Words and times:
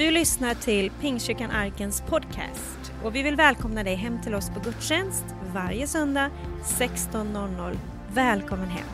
Du 0.00 0.10
lyssnar 0.10 0.54
till 0.54 0.90
Pingstkyrkan 0.90 1.50
Arkens 1.50 2.00
podcast 2.00 2.92
och 3.04 3.14
vi 3.14 3.22
vill 3.22 3.36
välkomna 3.36 3.82
dig 3.82 3.94
hem 3.94 4.22
till 4.22 4.34
oss 4.34 4.50
på 4.50 4.60
gudstjänst 4.60 5.24
varje 5.54 5.86
söndag 5.86 6.30
16.00. 6.64 7.76
Välkommen 8.14 8.68
hem! 8.68 8.86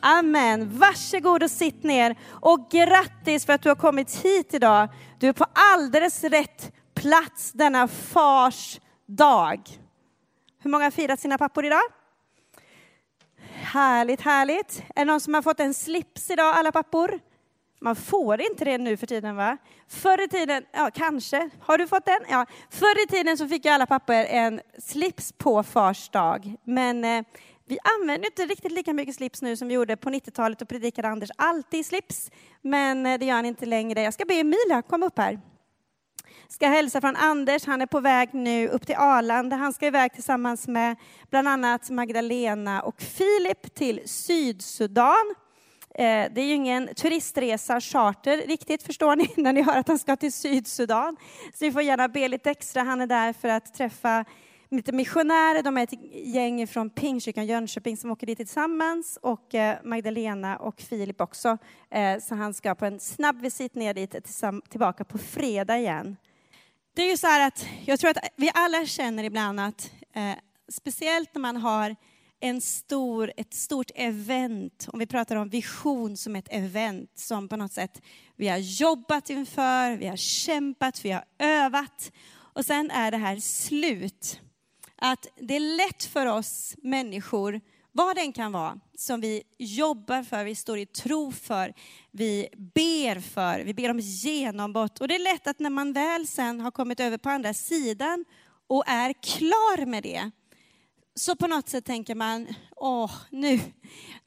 Amen. 0.00 0.78
Varsågod 0.78 1.42
och 1.42 1.50
sitt 1.50 1.82
ner 1.82 2.16
och 2.30 2.70
grattis 2.70 3.46
för 3.46 3.52
att 3.52 3.62
du 3.62 3.68
har 3.68 3.76
kommit 3.76 4.14
hit 4.14 4.54
idag. 4.54 4.88
Du 5.18 5.28
är 5.28 5.32
på 5.32 5.46
alldeles 5.52 6.24
rätt 6.24 6.72
plats 6.94 7.52
denna 7.52 7.88
fars 7.88 8.80
dag. 9.06 9.60
Hur 10.62 10.70
många 10.70 10.84
har 10.84 10.90
firat 10.90 11.20
sina 11.20 11.38
pappor 11.38 11.66
idag? 11.66 11.82
Härligt, 13.52 14.20
härligt. 14.20 14.82
Är 14.94 15.04
det 15.04 15.04
någon 15.04 15.20
som 15.20 15.34
har 15.34 15.42
fått 15.42 15.60
en 15.60 15.74
slips 15.74 16.30
idag, 16.30 16.56
alla 16.56 16.72
pappor? 16.72 17.20
Man 17.86 17.96
får 17.96 18.40
inte 18.40 18.64
det 18.64 18.78
nu 18.78 18.96
för 18.96 19.06
tiden, 19.06 19.36
va? 19.36 19.56
Förr 19.88 20.24
i 20.24 20.28
tiden, 20.28 20.64
ja 20.72 20.90
kanske. 20.94 21.50
Har 21.60 21.78
du 21.78 21.86
fått 21.86 22.04
den? 22.04 22.20
Ja. 22.28 22.46
Förr 22.70 23.04
i 23.04 23.06
tiden 23.06 23.38
så 23.38 23.48
fick 23.48 23.64
ju 23.64 23.70
alla 23.70 23.86
pappor 23.86 24.14
en 24.14 24.60
slips 24.78 25.32
på 25.32 25.62
fars 25.62 26.08
dag. 26.08 26.54
Men 26.64 27.04
eh, 27.04 27.24
vi 27.66 27.78
använder 28.00 28.26
inte 28.26 28.42
riktigt 28.42 28.72
lika 28.72 28.92
mycket 28.92 29.14
slips 29.14 29.42
nu 29.42 29.56
som 29.56 29.68
vi 29.68 29.74
gjorde 29.74 29.96
på 29.96 30.10
90-talet 30.10 30.62
och 30.62 30.68
predikade 30.68 31.08
Anders 31.08 31.30
alltid 31.36 31.80
i 31.80 31.84
slips. 31.84 32.30
Men 32.62 33.06
eh, 33.06 33.18
det 33.18 33.26
gör 33.26 33.34
han 33.34 33.46
inte 33.46 33.66
längre. 33.66 34.02
Jag 34.02 34.14
ska 34.14 34.24
be 34.24 34.34
Emilia 34.34 34.82
komma 34.82 35.06
upp 35.06 35.18
här 35.18 35.40
ska 36.48 36.68
hälsa 36.68 37.00
från 37.00 37.16
Anders. 37.16 37.66
Han 37.66 37.82
är 37.82 37.86
på 37.86 38.00
väg 38.00 38.28
nu 38.34 38.68
upp 38.68 38.86
till 38.86 38.96
Arlanda. 38.96 39.56
Han 39.56 39.72
ska 39.72 39.86
iväg 39.86 40.12
tillsammans 40.12 40.68
med 40.68 40.96
bland 41.30 41.48
annat 41.48 41.90
Magdalena 41.90 42.82
och 42.82 43.00
Filip 43.00 43.74
till 43.74 44.00
Sydsudan. 44.04 45.34
Eh, 45.98 46.32
det 46.32 46.40
är 46.40 46.44
ju 46.44 46.54
ingen 46.54 46.94
turistresa, 46.94 47.80
charter 47.80 48.36
riktigt, 48.36 48.82
förstår 48.82 49.16
ni, 49.16 49.30
när 49.42 49.52
ni 49.52 49.62
hör 49.62 49.78
att 49.78 49.88
han 49.88 49.98
ska 49.98 50.16
till 50.16 50.32
Sydsudan. 50.32 51.16
Så 51.54 51.64
ni 51.64 51.72
får 51.72 51.82
gärna 51.82 52.08
be 52.08 52.28
lite 52.28 52.50
extra. 52.50 52.82
Han 52.82 53.00
är 53.00 53.06
där 53.06 53.32
för 53.32 53.48
att 53.48 53.74
träffa 53.74 54.24
lite 54.70 54.92
missionärer. 54.92 55.62
De 55.62 55.78
är 55.78 55.82
ett 55.82 55.92
gäng 56.12 56.66
från 56.66 56.90
Pingstkyrkan 56.90 57.46
Jönköping 57.46 57.96
som 57.96 58.10
åker 58.10 58.26
dit 58.26 58.38
tillsammans 58.38 59.18
och 59.22 59.54
eh, 59.54 59.78
Magdalena 59.84 60.56
och 60.56 60.80
Filip 60.80 61.20
också. 61.20 61.58
Eh, 61.90 62.18
så 62.18 62.34
han 62.34 62.54
ska 62.54 62.74
på 62.74 62.86
en 62.86 63.00
snabb 63.00 63.40
visit 63.40 63.74
ner 63.74 63.94
dit 63.94 64.14
tillbaka 64.68 65.04
på 65.04 65.18
fredag 65.18 65.78
igen. 65.78 66.16
Det 66.94 67.02
är 67.02 67.10
ju 67.10 67.16
så 67.16 67.26
här 67.26 67.46
att 67.46 67.66
jag 67.84 68.00
tror 68.00 68.10
att 68.10 68.18
vi 68.36 68.50
alla 68.54 68.86
känner 68.86 69.24
ibland 69.24 69.60
att 69.60 69.90
eh, 70.12 70.32
speciellt 70.68 71.34
när 71.34 71.40
man 71.40 71.56
har 71.56 71.96
en 72.40 72.60
stor, 72.60 73.32
ett 73.36 73.54
stort 73.54 73.90
event, 73.94 74.86
om 74.92 74.98
vi 74.98 75.06
pratar 75.06 75.36
om 75.36 75.48
vision 75.48 76.16
som 76.16 76.36
ett 76.36 76.48
event 76.50 77.10
som 77.14 77.48
på 77.48 77.56
något 77.56 77.72
sätt 77.72 78.02
vi 78.36 78.48
har 78.48 78.58
jobbat 78.58 79.30
inför, 79.30 79.96
vi 79.96 80.06
har 80.06 80.16
kämpat, 80.16 81.04
vi 81.04 81.10
har 81.10 81.24
övat 81.38 82.12
och 82.56 82.64
sen 82.64 82.90
är 82.90 83.10
det 83.10 83.16
här 83.16 83.36
slut. 83.36 84.40
Att 84.96 85.26
det 85.40 85.56
är 85.56 85.76
lätt 85.76 86.04
för 86.04 86.26
oss 86.26 86.74
människor, 86.82 87.60
vad 87.92 88.16
den 88.16 88.32
kan 88.32 88.52
vara, 88.52 88.80
som 88.98 89.20
vi 89.20 89.42
jobbar 89.58 90.22
för, 90.22 90.44
vi 90.44 90.54
står 90.54 90.78
i 90.78 90.86
tro 90.86 91.32
för, 91.32 91.74
vi 92.10 92.48
ber 92.56 93.20
för, 93.20 93.60
vi 93.60 93.74
ber 93.74 93.90
om 93.90 93.98
genombrott. 94.00 95.00
Och 95.00 95.08
det 95.08 95.14
är 95.14 95.32
lätt 95.32 95.46
att 95.46 95.58
när 95.58 95.70
man 95.70 95.92
väl 95.92 96.26
sen 96.26 96.60
har 96.60 96.70
kommit 96.70 97.00
över 97.00 97.18
på 97.18 97.30
andra 97.30 97.54
sidan 97.54 98.24
och 98.66 98.84
är 98.86 99.12
klar 99.12 99.86
med 99.86 100.02
det, 100.02 100.30
så 101.16 101.36
på 101.36 101.46
något 101.46 101.68
sätt 101.68 101.84
tänker 101.84 102.14
man, 102.14 102.46
åh, 102.76 103.12
nu, 103.30 103.60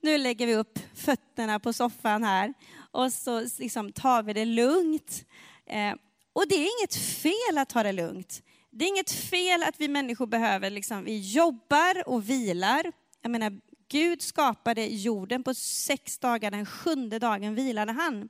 nu 0.01 0.17
lägger 0.17 0.47
vi 0.47 0.55
upp 0.55 0.79
fötterna 0.95 1.59
på 1.59 1.73
soffan 1.73 2.23
här 2.23 2.53
och 2.91 3.13
så 3.13 3.47
liksom 3.59 3.91
tar 3.91 4.23
vi 4.23 4.33
det 4.33 4.45
lugnt. 4.45 5.25
Eh, 5.65 5.93
och 6.33 6.47
det 6.49 6.55
är 6.55 6.79
inget 6.79 6.95
fel 6.95 7.57
att 7.57 7.69
ta 7.69 7.83
det 7.83 7.91
lugnt. 7.91 8.43
Det 8.71 8.85
är 8.85 8.89
inget 8.89 9.11
fel 9.11 9.63
att 9.63 9.75
vi 9.77 9.87
människor 9.87 10.27
behöver, 10.27 10.69
liksom, 10.69 11.03
vi 11.03 11.19
jobbar 11.19 12.07
och 12.07 12.29
vilar. 12.29 12.91
Jag 13.21 13.31
menar, 13.31 13.59
Gud 13.89 14.21
skapade 14.21 14.85
jorden 14.85 15.43
på 15.43 15.53
sex 15.53 16.19
dagar, 16.19 16.51
den 16.51 16.65
sjunde 16.65 17.19
dagen 17.19 17.55
vilade 17.55 17.91
han. 17.91 18.29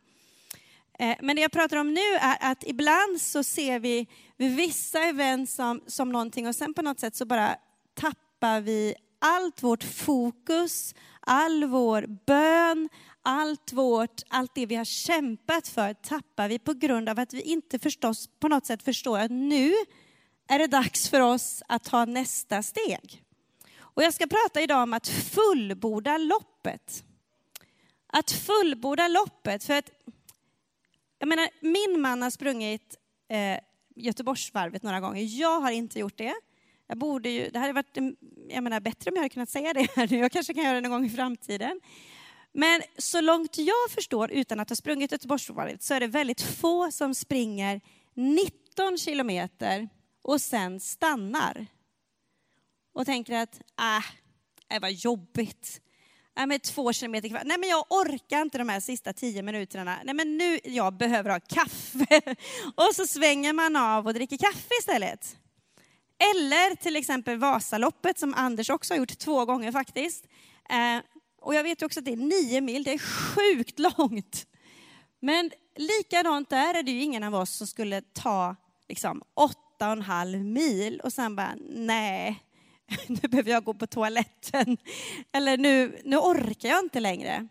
Eh, 0.99 1.17
men 1.21 1.35
det 1.35 1.41
jag 1.41 1.51
pratar 1.51 1.77
om 1.77 1.93
nu 1.93 2.13
är 2.19 2.51
att 2.51 2.63
ibland 2.67 3.21
så 3.21 3.43
ser 3.43 3.79
vi 3.79 4.07
vissa 4.37 5.03
event 5.03 5.49
som, 5.49 5.81
som 5.87 6.11
någonting 6.11 6.47
och 6.47 6.55
sen 6.55 6.73
på 6.73 6.81
något 6.81 6.99
sätt 6.99 7.15
så 7.15 7.25
bara 7.25 7.55
tappar 7.93 8.28
tappar 8.39 8.61
vi 8.61 8.95
allt 9.19 9.63
vårt 9.63 9.83
fokus, 9.83 10.95
all 11.19 11.65
vår 11.65 12.05
bön, 12.25 12.89
allt 13.21 13.73
vårt, 13.73 14.21
allt 14.29 14.55
det 14.55 14.65
vi 14.65 14.75
har 14.75 14.85
kämpat 14.85 15.67
för 15.67 15.93
tappar 15.93 16.49
vi 16.49 16.59
på 16.59 16.73
grund 16.73 17.09
av 17.09 17.19
att 17.19 17.33
vi 17.33 17.41
inte 17.41 17.79
förstås, 17.79 18.29
på 18.39 18.47
något 18.47 18.65
sätt 18.65 18.83
förstår 18.83 19.19
att 19.19 19.31
nu 19.31 19.73
är 20.47 20.59
det 20.59 20.67
dags 20.67 21.09
för 21.09 21.21
oss 21.21 21.63
att 21.67 21.83
ta 21.83 22.05
nästa 22.05 22.63
steg. 22.63 23.23
Och 23.77 24.03
jag 24.03 24.13
ska 24.13 24.27
prata 24.27 24.61
idag 24.61 24.83
om 24.83 24.93
att 24.93 25.07
fullborda 25.07 26.17
loppet. 26.17 27.03
Att 28.07 28.31
fullborda 28.31 29.07
loppet. 29.07 29.63
För 29.63 29.73
att, 29.73 29.89
jag 31.19 31.27
menar, 31.27 31.49
min 31.61 32.01
man 32.01 32.21
har 32.21 32.29
sprungit 32.29 32.97
eh, 33.29 33.59
Göteborgsvarvet 33.95 34.83
några 34.83 34.99
gånger. 34.99 35.39
Jag 35.39 35.61
har 35.61 35.71
inte 35.71 35.99
gjort 35.99 36.17
det. 36.17 36.35
Jag 36.89 36.97
borde 36.97 37.29
ju, 37.29 37.49
det 37.49 37.59
hade 37.59 37.73
varit 37.73 37.97
jag 38.49 38.63
menar, 38.63 38.79
bättre 38.79 39.11
om 39.11 39.15
jag 39.15 39.21
hade 39.21 39.33
kunnat 39.33 39.49
säga 39.49 39.73
det 39.73 39.87
här 39.95 40.07
nu. 40.07 40.17
Jag 40.17 40.31
kanske 40.31 40.53
kan 40.53 40.63
göra 40.63 40.73
det 40.73 40.81
någon 40.81 40.91
gång 40.91 41.05
i 41.05 41.09
framtiden. 41.09 41.81
Men 42.51 42.81
så 42.97 43.21
långt 43.21 43.57
jag 43.57 43.91
förstår, 43.91 44.31
utan 44.31 44.59
att 44.59 44.69
ha 44.69 44.75
sprungit 44.75 45.11
Göteborgsvarvet, 45.11 45.83
så 45.83 45.93
är 45.93 45.99
det 45.99 46.07
väldigt 46.07 46.41
få 46.41 46.91
som 46.91 47.15
springer 47.15 47.81
19 48.13 48.97
kilometer 48.97 49.89
och 50.21 50.41
sen 50.41 50.79
stannar 50.79 51.65
och 52.93 53.05
tänker 53.05 53.33
att, 53.33 53.55
äh, 53.59 54.05
det 54.67 54.79
var 54.79 54.89
jobbigt. 54.89 55.81
Äh, 56.39 56.45
med 56.45 56.63
två 56.63 56.93
kilometer 56.93 57.29
kvar. 57.29 57.41
Nej, 57.45 57.57
men 57.57 57.69
jag 57.69 57.85
orkar 57.89 58.41
inte 58.41 58.57
de 58.57 58.69
här 58.69 58.79
sista 58.79 59.13
tio 59.13 59.41
minuterna. 59.41 59.97
Nej, 60.03 60.15
men 60.15 60.37
nu, 60.37 60.59
jag 60.63 60.97
behöver 60.97 61.29
ha 61.29 61.39
kaffe. 61.39 62.21
och 62.75 62.95
så 62.95 63.07
svänger 63.07 63.53
man 63.53 63.75
av 63.75 64.07
och 64.07 64.13
dricker 64.13 64.37
kaffe 64.37 64.73
istället. 64.79 65.35
Eller 66.19 66.75
till 66.75 66.95
exempel 66.95 67.37
Vasaloppet 67.37 68.19
som 68.19 68.33
Anders 68.33 68.69
också 68.69 68.93
har 68.93 68.99
gjort 68.99 69.17
två 69.17 69.45
gånger 69.45 69.71
faktiskt. 69.71 70.27
Eh, 70.69 71.03
och 71.41 71.55
jag 71.55 71.63
vet 71.63 71.81
också 71.81 71.99
att 71.99 72.05
det 72.05 72.13
är 72.13 72.17
nio 72.17 72.61
mil, 72.61 72.83
det 72.83 72.93
är 72.93 72.97
sjukt 72.97 73.79
långt. 73.97 74.47
Men 75.19 75.51
likadant 75.75 76.49
där 76.49 76.73
är 76.73 76.83
det 76.83 76.91
ju 76.91 77.01
ingen 77.01 77.23
av 77.23 77.35
oss 77.35 77.51
som 77.51 77.67
skulle 77.67 78.01
ta 78.01 78.55
liksom, 78.89 79.21
åtta 79.33 79.85
och 79.85 79.91
en 79.91 80.01
halv 80.01 80.45
mil 80.45 80.99
och 80.99 81.13
sen 81.13 81.35
bara, 81.35 81.55
nej, 81.69 82.43
nu 83.07 83.27
behöver 83.27 83.51
jag 83.51 83.63
gå 83.63 83.73
på 83.73 83.87
toaletten. 83.87 84.77
Eller 85.31 85.57
nu, 85.57 86.01
nu 86.05 86.17
orkar 86.17 86.69
jag 86.69 86.79
inte 86.79 86.99
längre. 86.99 87.47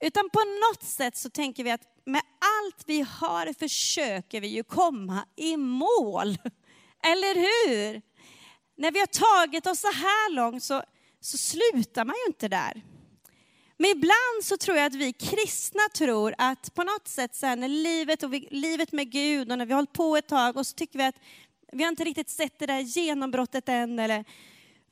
Utan 0.00 0.30
på 0.30 0.38
något 0.38 0.82
sätt 0.82 1.16
så 1.16 1.30
tänker 1.30 1.64
vi 1.64 1.70
att 1.70 1.92
med 2.04 2.22
allt 2.38 2.84
vi 2.86 3.00
har 3.00 3.52
försöker 3.58 4.40
vi 4.40 4.48
ju 4.48 4.62
komma 4.62 5.24
i 5.36 5.56
mål. 5.56 6.38
Eller 7.06 7.34
hur? 7.34 8.02
När 8.76 8.92
vi 8.92 8.98
har 8.98 9.06
tagit 9.06 9.66
oss 9.66 9.80
så 9.80 9.92
här 9.92 10.32
långt 10.32 10.62
så, 10.62 10.82
så 11.20 11.38
slutar 11.38 12.04
man 12.04 12.14
ju 12.16 12.26
inte 12.26 12.48
där. 12.48 12.82
Men 13.76 13.90
ibland 13.90 14.42
så 14.42 14.56
tror 14.56 14.76
jag 14.76 14.86
att 14.86 14.94
vi 14.94 15.12
kristna 15.12 15.80
tror 15.94 16.34
att 16.38 16.74
på 16.74 16.84
något 16.84 17.08
sätt 17.08 17.34
sen 17.34 17.60
när 17.60 17.68
livet, 17.68 18.22
och 18.22 18.32
vi, 18.32 18.48
livet 18.50 18.92
med 18.92 19.10
Gud 19.10 19.52
och 19.52 19.58
när 19.58 19.66
vi 19.66 19.72
har 19.72 19.78
hållit 19.78 19.92
på 19.92 20.16
ett 20.16 20.28
tag 20.28 20.56
och 20.56 20.66
så 20.66 20.74
tycker 20.74 20.98
vi 20.98 21.04
att 21.04 21.20
vi 21.72 21.82
har 21.82 21.88
inte 21.88 22.04
riktigt 22.04 22.30
sett 22.30 22.58
det 22.58 22.66
där 22.66 22.80
genombrottet 22.80 23.68
än 23.68 23.98
eller 23.98 24.24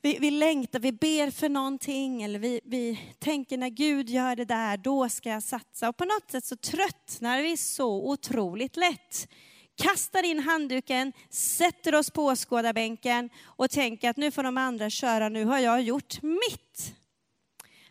vi, 0.01 0.17
vi 0.19 0.31
längtar, 0.31 0.79
vi 0.79 0.91
ber 0.91 1.31
för 1.31 1.49
någonting 1.49 2.23
eller 2.23 2.39
vi, 2.39 2.61
vi 2.63 2.99
tänker 3.19 3.57
när 3.57 3.69
Gud 3.69 4.09
gör 4.09 4.35
det 4.35 4.45
där, 4.45 4.77
då 4.77 5.09
ska 5.09 5.29
jag 5.29 5.43
satsa. 5.43 5.89
Och 5.89 5.97
på 5.97 6.05
något 6.05 6.31
sätt 6.31 6.45
så 6.45 6.55
tröttnar 6.55 7.41
vi 7.41 7.57
så 7.57 8.09
otroligt 8.09 8.77
lätt. 8.77 9.27
Kastar 9.75 10.23
in 10.23 10.39
handduken, 10.39 11.13
sätter 11.29 11.95
oss 11.95 12.09
på 12.09 12.25
åskådarbänken 12.25 13.29
och 13.43 13.69
tänker 13.69 14.09
att 14.09 14.17
nu 14.17 14.31
får 14.31 14.43
de 14.43 14.57
andra 14.57 14.89
köra, 14.89 15.29
nu 15.29 15.45
har 15.45 15.59
jag 15.59 15.81
gjort 15.81 16.21
mitt. 16.21 16.95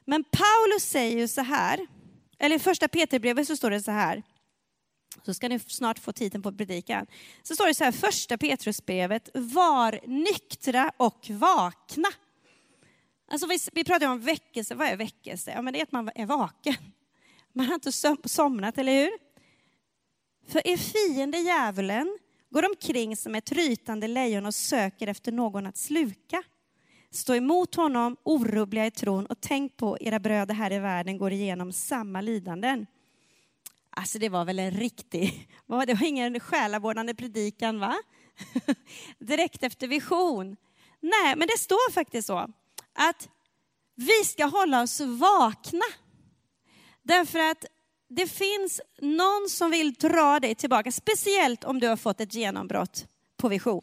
Men 0.05 0.25
Paulus 0.25 0.83
säger 0.83 1.19
ju 1.19 1.29
så 1.29 1.41
här, 1.41 1.87
eller 2.39 2.57
i 2.57 2.59
första 2.59 2.89
Peterbrevet 2.89 3.47
så 3.47 3.57
står 3.57 3.71
det 3.71 3.83
så 3.83 3.91
här, 3.91 4.23
så 5.23 5.35
ska 5.35 5.49
ni 5.49 5.59
snart 5.59 5.99
få 5.99 6.13
titeln 6.13 6.43
på 6.43 6.53
predikan. 6.53 7.07
Så 7.43 7.55
står 7.55 7.67
det 7.67 7.75
så 7.75 7.85
här, 7.85 7.93
första 7.93 8.39
Petrusbrevet, 8.39 9.31
var 9.35 10.01
nyktra 10.07 10.93
och 10.97 11.27
vakna. 11.31 12.09
Alltså 13.31 13.47
vi, 13.47 13.59
vi 13.73 13.85
pratar 13.85 14.07
om 14.07 14.21
väckelse, 14.21 14.75
vad 14.75 14.89
är 14.89 14.97
väckelse? 14.97 15.53
Ja 15.55 15.63
men 15.63 15.73
det 15.73 15.81
är 15.81 15.83
att 15.83 15.93
man 15.93 16.11
är 16.15 16.27
vaken. 16.27 16.77
Man 17.53 17.67
har 17.67 17.75
inte 17.75 17.93
somnat, 18.29 18.79
eller 18.79 18.93
hur? 18.93 19.30
För 20.49 20.67
er 20.67 20.77
fiende 20.77 21.39
djävulen 21.39 22.19
går 22.51 22.67
omkring 22.67 23.17
som 23.17 23.35
ett 23.35 23.53
rytande 23.53 24.09
lejon 24.09 24.47
och 24.47 24.55
söker 24.55 25.07
efter 25.07 25.33
någon 25.33 25.67
att 25.67 25.77
sluka. 25.77 26.43
Stå 27.11 27.35
emot 27.35 27.75
honom, 27.75 28.17
orubbliga 28.23 28.87
i 28.87 28.91
tron 28.91 29.27
och 29.27 29.41
tänk 29.41 29.77
på 29.77 29.99
era 30.01 30.19
bröder 30.19 30.55
här 30.55 30.73
i 30.73 30.79
världen 30.79 31.19
går 31.19 31.33
igenom 31.33 31.73
samma 31.73 32.21
lidanden 32.21 32.87
Alltså 33.91 34.19
det 34.19 34.29
var 34.29 34.45
väl 34.45 34.59
en 34.59 34.71
riktig, 34.71 35.49
det 35.87 35.95
var 35.95 36.05
ingen 36.05 36.41
själavårdande 36.41 37.15
predikan 37.15 37.79
va? 37.79 37.97
Direkt 39.19 39.63
efter 39.63 39.89
vision. 39.89 40.57
Nej, 41.01 41.37
men 41.37 41.49
det 41.49 41.59
står 41.59 41.93
faktiskt 41.93 42.27
så 42.27 42.39
att 42.93 43.29
vi 43.95 44.25
ska 44.25 44.45
hålla 44.45 44.83
oss 44.83 45.01
vakna. 45.01 45.85
Därför 47.03 47.39
att 47.39 47.65
det 48.11 48.27
finns 48.27 48.81
någon 49.01 49.49
som 49.49 49.71
vill 49.71 49.93
dra 49.93 50.41
dig 50.41 50.55
tillbaka, 50.55 50.93
speciellt 50.93 51.65
om 51.65 51.81
du 51.81 51.89
har 51.89 51.97
fått 51.97 52.21
ett 52.21 52.35
genombrott 52.35 53.07
på 53.37 53.49
vision. 53.49 53.83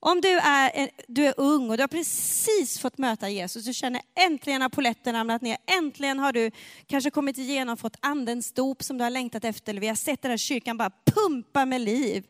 Om 0.00 0.20
du 0.20 0.28
är, 0.28 0.90
du 1.08 1.26
är 1.26 1.34
ung 1.36 1.70
och 1.70 1.76
du 1.76 1.82
har 1.82 1.88
precis 1.88 2.78
fått 2.78 2.98
möta 2.98 3.28
Jesus, 3.28 3.64
du 3.64 3.74
känner 3.74 4.02
äntligen 4.14 4.62
har 4.62 4.68
polletten 4.68 5.14
ramlat 5.14 5.42
ner, 5.42 5.56
äntligen 5.78 6.18
har 6.18 6.32
du 6.32 6.50
kanske 6.86 7.10
kommit 7.10 7.38
igenom, 7.38 7.76
fått 7.76 7.96
andens 8.00 8.52
dop 8.52 8.82
som 8.82 8.98
du 8.98 9.04
har 9.04 9.10
längtat 9.10 9.44
efter, 9.44 9.72
eller 9.72 9.80
vi 9.80 9.88
har 9.88 9.94
sett 9.94 10.22
den 10.22 10.30
här 10.30 10.38
kyrkan 10.38 10.76
bara 10.76 10.90
pumpa 11.04 11.64
med 11.64 11.80
liv. 11.80 12.26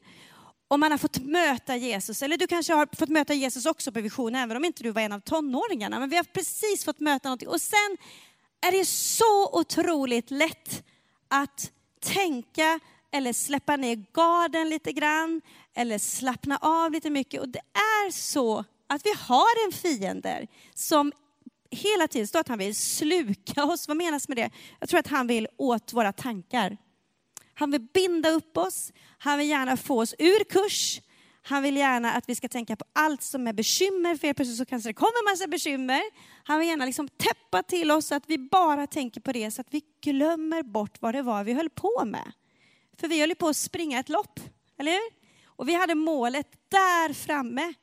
Och 0.68 0.78
man 0.78 0.90
har 0.90 0.98
fått 0.98 1.18
möta 1.18 1.76
Jesus, 1.76 2.22
eller 2.22 2.36
du 2.36 2.46
kanske 2.46 2.72
har 2.72 2.88
fått 2.96 3.08
möta 3.08 3.34
Jesus 3.34 3.66
också 3.66 3.92
på 3.92 4.00
vision, 4.00 4.34
även 4.34 4.56
om 4.56 4.64
inte 4.64 4.82
du 4.82 4.90
var 4.90 5.02
en 5.02 5.12
av 5.12 5.20
tonåringarna, 5.20 5.98
men 5.98 6.08
vi 6.10 6.16
har 6.16 6.24
precis 6.24 6.84
fått 6.84 7.00
möta 7.00 7.28
någonting. 7.28 7.48
Och 7.48 7.60
sen 7.60 7.96
är 8.60 8.72
det 8.72 8.84
så 8.84 9.50
otroligt 9.52 10.30
lätt 10.30 10.84
att 11.28 11.72
tänka 12.00 12.80
eller 13.10 13.32
släppa 13.32 13.76
ner 13.76 14.04
garden 14.12 14.68
lite 14.68 14.92
grann, 14.92 15.40
eller 15.74 15.98
slappna 15.98 16.56
av 16.56 16.92
lite 16.92 17.10
mycket. 17.10 17.40
Och 17.40 17.48
det 17.48 17.62
är 17.74 18.10
så 18.10 18.64
att 18.86 19.06
vi 19.06 19.12
har 19.18 19.66
en 19.66 19.72
fiende 19.72 20.46
som 20.74 21.12
hela 21.70 22.08
tiden 22.08 22.26
står 22.26 22.40
att 22.40 22.48
han 22.48 22.58
vill 22.58 22.74
sluka 22.74 23.64
oss. 23.64 23.88
Vad 23.88 23.96
menas 23.96 24.28
med 24.28 24.36
det? 24.36 24.50
Jag 24.80 24.88
tror 24.88 25.00
att 25.00 25.06
han 25.06 25.26
vill 25.26 25.48
åt 25.56 25.92
våra 25.92 26.12
tankar. 26.12 26.76
Han 27.54 27.70
vill 27.70 27.80
binda 27.80 28.30
upp 28.30 28.56
oss, 28.56 28.92
han 29.18 29.38
vill 29.38 29.48
gärna 29.48 29.76
få 29.76 30.00
oss 30.00 30.14
ur 30.18 30.44
kurs. 30.44 31.00
Han 31.48 31.62
vill 31.62 31.76
gärna 31.76 32.12
att 32.12 32.28
vi 32.28 32.34
ska 32.34 32.48
tänka 32.48 32.76
på 32.76 32.84
allt 32.92 33.22
som 33.22 33.46
är 33.46 33.52
bekymmer, 33.52 34.16
för 34.16 34.32
plötsligt 34.32 34.58
så 34.58 34.64
kanske 34.64 34.88
det 34.88 34.94
kommer 34.94 35.30
massa 35.30 35.46
bekymmer. 35.46 36.02
Han 36.44 36.58
vill 36.58 36.68
gärna 36.68 36.84
liksom 36.84 37.08
täppa 37.08 37.62
till 37.62 37.90
oss 37.90 38.06
så 38.06 38.14
att 38.14 38.22
vi 38.26 38.38
bara 38.38 38.86
tänker 38.86 39.20
på 39.20 39.32
det, 39.32 39.50
så 39.50 39.60
att 39.60 39.66
vi 39.70 39.82
glömmer 40.00 40.62
bort 40.62 40.96
vad 41.00 41.14
det 41.14 41.22
var 41.22 41.44
vi 41.44 41.52
höll 41.52 41.70
på 41.70 42.04
med. 42.04 42.32
För 43.00 43.08
vi 43.08 43.20
höll 43.20 43.34
på 43.34 43.48
att 43.48 43.56
springa 43.56 43.98
ett 43.98 44.08
lopp, 44.08 44.40
eller 44.78 44.92
hur? 44.92 45.10
Och 45.46 45.68
vi 45.68 45.74
hade 45.74 45.94
målet 45.94 46.46
där 46.68 47.12
framme. 47.12 47.74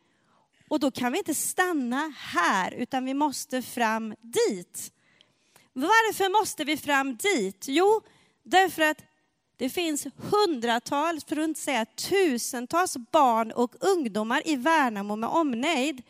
Och 0.69 0.79
då 0.79 0.91
kan 0.91 1.11
vi 1.11 1.17
inte 1.17 1.35
stanna 1.35 2.13
här, 2.17 2.71
utan 2.71 3.05
vi 3.05 3.13
måste 3.13 3.61
fram 3.61 4.15
dit. 4.21 4.91
Varför 5.73 6.41
måste 6.41 6.63
vi 6.63 6.77
fram 6.77 7.15
dit? 7.15 7.65
Jo, 7.67 8.01
därför 8.43 8.81
att 8.81 9.03
det 9.57 9.69
finns 9.69 10.07
hundratals, 10.17 11.25
för 11.25 11.37
att 11.37 11.47
inte 11.47 11.59
säga 11.59 11.85
tusentals 11.85 12.97
barn 13.11 13.51
och 13.51 13.75
ungdomar 13.79 14.41
i 14.45 14.55
Värnamo 14.55 15.15
med 15.15 15.29
omnejd 15.29 16.01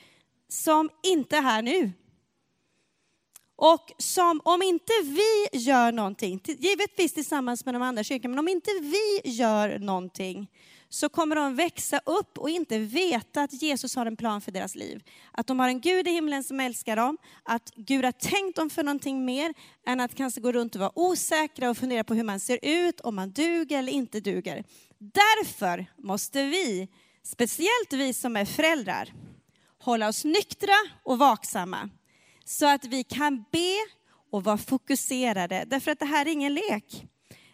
som 0.48 0.90
inte 1.04 1.38
är 1.38 1.42
här 1.42 1.62
nu. 1.62 1.92
Och 3.56 3.92
som 3.98 4.42
om 4.44 4.62
inte 4.62 4.94
vi 5.04 5.60
gör 5.60 5.92
någonting, 5.92 6.42
givetvis 6.46 7.14
tillsammans 7.14 7.66
med 7.66 7.76
de 7.76 7.82
andra 7.82 8.04
kyrkorna, 8.04 8.30
men 8.30 8.40
om 8.40 8.48
inte 8.48 8.72
vi 8.82 9.22
gör 9.24 9.80
någonting 9.80 10.52
så 10.96 11.10
kommer 11.10 11.36
de 11.36 11.56
växa 11.56 12.02
upp 12.06 12.38
och 12.38 12.50
inte 12.50 12.80
veta 12.80 13.42
att 13.42 13.62
Jesus 13.62 13.96
har 13.96 14.06
en 14.06 14.18
plan 14.18 14.42
för 14.42 14.52
deras 14.52 14.76
liv. 14.76 15.04
Att 15.32 15.48
de 15.48 15.60
har 15.60 15.68
en 15.68 15.82
Gud 15.82 16.08
i 16.08 16.12
himlen 16.12 16.44
som 16.44 16.60
älskar 16.60 16.96
dem, 16.96 17.18
att 17.44 17.72
Gud 17.76 18.06
har 18.06 18.12
tänkt 18.12 18.56
dem 18.56 18.70
för 18.70 18.84
någonting 18.84 19.26
mer 19.26 19.54
än 19.86 20.00
att 20.00 20.16
kanske 20.16 20.42
gå 20.42 20.52
runt 20.52 20.76
och 20.76 20.82
vara 20.82 20.92
osäkra 21.00 21.70
och 21.70 21.78
fundera 21.78 22.04
på 22.04 22.14
hur 22.14 22.24
man 22.24 22.40
ser 22.40 22.60
ut, 22.62 23.00
om 23.00 23.16
man 23.16 23.32
duger 23.32 23.80
eller 23.80 23.92
inte 23.92 24.20
duger. 24.20 24.64
Därför 24.98 25.86
måste 25.98 26.46
vi, 26.46 26.88
speciellt 27.24 27.94
vi 27.94 28.14
som 28.14 28.38
är 28.38 28.46
föräldrar, 28.46 29.14
hålla 29.80 30.08
oss 30.08 30.24
nyktra 30.26 30.76
och 31.04 31.18
vaksamma 31.18 31.90
så 32.46 32.66
att 32.66 32.86
vi 32.86 33.04
kan 33.04 33.46
be 33.52 33.76
och 34.32 34.44
vara 34.44 34.58
fokuserade. 34.58 35.64
Därför 35.68 35.92
att 35.92 36.00
det 36.00 36.06
här 36.06 36.26
är 36.26 36.32
ingen 36.32 36.54
lek. 36.54 37.08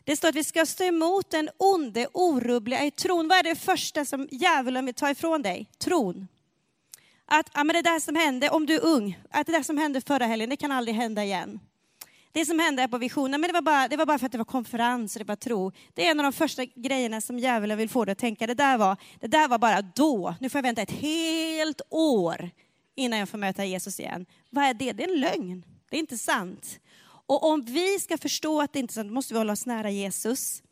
Det 0.04 0.16
står 0.16 0.28
att 0.28 0.36
vi 0.36 0.44
ska 0.44 0.66
stå 0.66 0.84
emot 0.84 1.30
den 1.30 1.50
onde, 1.58 2.08
orubbliga 2.14 2.86
i 2.86 2.92
tron. 2.92 3.28
Vad 3.28 3.38
är 3.38 3.44
det 3.44 3.56
första 3.56 4.06
som 4.06 4.28
djävulen 4.32 4.86
vill 4.86 4.96
ta 4.96 5.10
ifrån 5.10 5.42
dig? 5.42 5.70
Tron. 5.78 6.28
Att 7.26 7.50
ja, 7.54 7.64
men 7.64 7.74
det 7.74 7.82
där 7.82 8.00
som 8.00 8.16
hände, 8.16 8.50
om 8.50 8.66
du 8.66 8.76
är 8.76 8.86
ung, 8.86 9.20
att 9.30 9.48
det 9.48 9.54
där 9.54 9.64
som 9.64 9.78
hände 9.78 10.02
förra 10.02 10.26
helgen, 10.26 10.50
det 10.50 10.58
kan 10.58 10.72
aldrig 10.72 10.96
hända 10.96 11.24
igen. 11.24 11.60
Det 12.32 12.46
som 12.46 12.60
hände 12.60 12.82
här 12.82 12.88
på 12.88 12.98
visionen, 12.98 13.42
men 13.42 13.48
det 13.48 13.54
var, 13.54 13.62
bara, 13.62 13.88
det 13.88 13.98
var 13.98 14.06
bara 14.06 14.20
för 14.20 14.26
att 14.26 14.32
det 14.32 14.38
var 14.38 14.46
konferens 14.46 15.16
och 15.16 15.20
det 15.20 15.28
var 15.28 15.36
tro. 15.36 15.72
Det 15.94 16.08
är 16.08 16.12
en 16.12 16.20
av 16.20 16.24
de 16.24 16.34
första 16.34 16.66
grejerna 16.66 17.22
som 17.22 17.40
djävulen 17.40 17.78
vill 17.78 17.90
få 17.90 18.06
dig 18.06 18.12
att 18.12 18.18
tänka, 18.18 18.48
det 18.48 18.54
där, 18.54 18.78
var, 18.78 18.98
det 19.20 19.28
där 19.28 19.48
var 19.48 19.58
bara 19.58 19.82
då. 19.82 20.36
Nu 20.40 20.50
får 20.50 20.58
jag 20.58 20.64
vänta 20.64 20.82
ett 20.82 20.92
helt 20.92 21.82
år 21.90 22.50
innan 22.96 23.20
jag 23.20 23.30
får 23.30 23.38
möta 23.38 23.66
Jesus 23.66 24.00
igen. 24.00 24.26
Vad 24.50 24.64
är 24.64 24.74
det? 24.74 24.92
Det 24.92 25.04
är 25.04 25.14
en 25.14 25.20
lögn. 25.20 25.66
Det 25.90 25.96
är 25.96 26.00
inte 26.00 26.18
sant. 26.18 26.80
Och 27.32 27.44
om 27.44 27.62
vi 27.62 28.00
ska 28.00 28.18
förstå 28.18 28.62
att 28.62 28.74
det 28.74 28.80
inte 28.80 28.92
är 28.92 28.94
sant, 28.94 29.12
måste 29.12 29.34
vi 29.34 29.38
hålla 29.38 29.54
oss 29.54 29.66
nära 29.66 29.90
Jesus. 29.90 30.64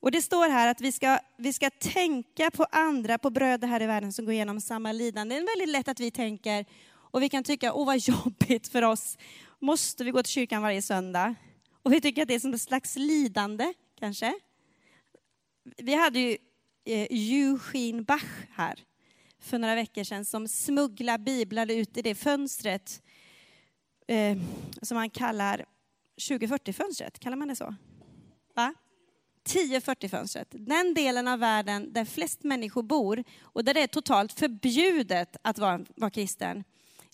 Och 0.00 0.10
det 0.10 0.22
står 0.22 0.48
här 0.48 0.68
att 0.68 0.80
vi 0.80 0.92
ska, 0.92 1.18
vi 1.36 1.52
ska 1.52 1.70
tänka 1.70 2.50
på 2.50 2.64
andra, 2.64 3.18
på 3.18 3.30
bröder 3.30 3.68
här 3.68 3.82
i 3.82 3.86
världen 3.86 4.12
som 4.12 4.24
går 4.24 4.34
igenom 4.34 4.60
samma 4.60 4.92
lidande. 4.92 5.34
Det 5.34 5.40
är 5.40 5.58
väldigt 5.58 5.68
lätt 5.68 5.88
att 5.88 6.00
vi 6.00 6.10
tänker, 6.10 6.66
och 6.92 7.22
vi 7.22 7.28
kan 7.28 7.44
tycka, 7.44 7.72
åh 7.72 7.86
vad 7.86 7.98
jobbigt 7.98 8.68
för 8.68 8.82
oss. 8.82 9.18
Måste 9.58 10.04
vi 10.04 10.10
gå 10.10 10.22
till 10.22 10.32
kyrkan 10.32 10.62
varje 10.62 10.82
söndag? 10.82 11.34
Och 11.82 11.92
vi 11.92 12.00
tycker 12.00 12.22
att 12.22 12.28
det 12.28 12.34
är 12.34 12.40
som 12.40 12.54
ett 12.54 12.62
slags 12.62 12.96
lidande, 12.96 13.74
kanske. 13.98 14.34
Vi 15.76 15.94
hade 15.94 16.18
ju 16.18 16.36
eh, 16.84 17.06
Eugene 17.10 18.02
Bach 18.02 18.46
här 18.54 18.84
för 19.40 19.58
några 19.58 19.74
veckor 19.74 20.04
sedan 20.04 20.24
som 20.24 20.48
smugglade 20.48 21.24
biblar 21.24 21.70
ut 21.70 21.96
i 21.96 22.02
det 22.02 22.14
fönstret 22.14 23.02
eh, 24.06 24.38
som 24.82 24.94
man 24.96 25.10
kallar 25.10 25.64
2040-fönstret, 26.16 27.18
kallar 27.18 27.36
man 27.36 27.48
det 27.48 27.56
så? 27.56 27.74
Va? 28.54 28.74
1040-fönstret, 29.46 30.46
den 30.50 30.94
delen 30.94 31.28
av 31.28 31.38
världen 31.38 31.92
där 31.92 32.04
flest 32.04 32.44
människor 32.44 32.82
bor 32.82 33.24
och 33.42 33.64
där 33.64 33.74
det 33.74 33.80
är 33.80 33.86
totalt 33.86 34.32
förbjudet 34.32 35.36
att 35.42 35.58
vara, 35.58 35.80
vara 35.96 36.10
kristen. 36.10 36.64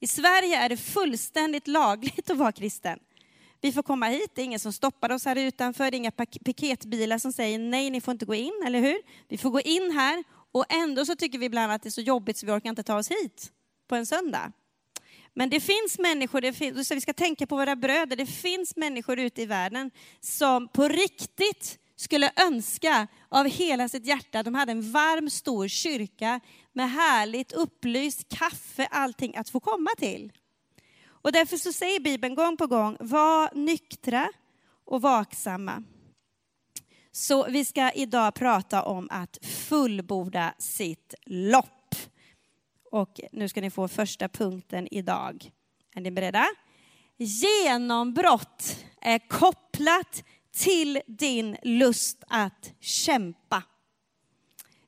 I 0.00 0.06
Sverige 0.06 0.56
är 0.56 0.68
det 0.68 0.76
fullständigt 0.76 1.68
lagligt 1.68 2.30
att 2.30 2.36
vara 2.36 2.52
kristen. 2.52 2.98
Vi 3.60 3.72
får 3.72 3.82
komma 3.82 4.06
hit, 4.06 4.30
det 4.34 4.42
är 4.42 4.44
ingen 4.44 4.60
som 4.60 4.72
stoppar 4.72 5.12
oss 5.12 5.24
här 5.24 5.36
utanför, 5.36 5.90
det 5.90 5.96
är 5.96 5.98
inga 5.98 6.10
piketbilar 6.44 7.18
som 7.18 7.32
säger 7.32 7.58
nej, 7.58 7.90
ni 7.90 8.00
får 8.00 8.12
inte 8.12 8.26
gå 8.26 8.34
in, 8.34 8.62
eller 8.66 8.80
hur? 8.80 8.98
Vi 9.28 9.38
får 9.38 9.50
gå 9.50 9.60
in 9.60 9.90
här 9.90 10.24
och 10.52 10.64
ändå 10.68 11.06
så 11.06 11.16
tycker 11.16 11.38
vi 11.38 11.46
ibland 11.46 11.72
att 11.72 11.82
det 11.82 11.88
är 11.88 11.90
så 11.90 12.00
jobbigt 12.00 12.36
så 12.36 12.46
vi 12.46 12.52
orkar 12.52 12.70
inte 12.70 12.82
ta 12.82 12.98
oss 12.98 13.10
hit 13.10 13.52
på 13.88 13.96
en 13.96 14.06
söndag. 14.06 14.52
Men 15.34 15.50
det 15.50 15.60
finns 15.60 15.98
människor, 15.98 16.40
det 16.40 16.52
finns, 16.52 16.90
vi 16.90 17.00
ska 17.00 17.12
tänka 17.12 17.46
på 17.46 17.56
våra 17.56 17.76
bröder, 17.76 18.16
det 18.16 18.26
finns 18.26 18.76
människor 18.76 19.18
ute 19.18 19.42
i 19.42 19.46
världen 19.46 19.90
som 20.20 20.68
på 20.68 20.88
riktigt 20.88 21.78
skulle 21.96 22.32
önska 22.36 23.06
av 23.28 23.46
hela 23.46 23.88
sitt 23.88 24.06
hjärta, 24.06 24.38
att 24.38 24.44
de 24.44 24.54
hade 24.54 24.72
en 24.72 24.92
varm 24.92 25.30
stor 25.30 25.68
kyrka 25.68 26.40
med 26.72 26.90
härligt 26.90 27.52
upplyst 27.52 28.28
kaffe, 28.28 28.88
allting 28.90 29.36
att 29.36 29.48
få 29.48 29.60
komma 29.60 29.90
till. 29.98 30.32
Och 31.06 31.32
därför 31.32 31.56
så 31.56 31.72
säger 31.72 32.00
Bibeln 32.00 32.34
gång 32.34 32.56
på 32.56 32.66
gång, 32.66 32.96
var 33.00 33.50
nyktra 33.54 34.32
och 34.84 35.02
vaksamma. 35.02 35.84
Så 37.12 37.46
vi 37.48 37.64
ska 37.64 37.90
idag 37.90 38.34
prata 38.34 38.82
om 38.82 39.08
att 39.10 39.38
fullborda 39.42 40.54
sitt 40.58 41.14
lopp. 41.26 41.81
Och 42.92 43.20
nu 43.32 43.48
ska 43.48 43.60
ni 43.60 43.70
få 43.70 43.88
första 43.88 44.28
punkten 44.28 44.88
idag. 44.90 45.50
Är 45.94 46.00
ni 46.00 46.10
beredda? 46.10 46.46
Genombrott 47.16 48.84
är 49.00 49.28
kopplat 49.28 50.24
till 50.56 51.00
din 51.06 51.56
lust 51.62 52.24
att 52.28 52.72
kämpa. 52.80 53.62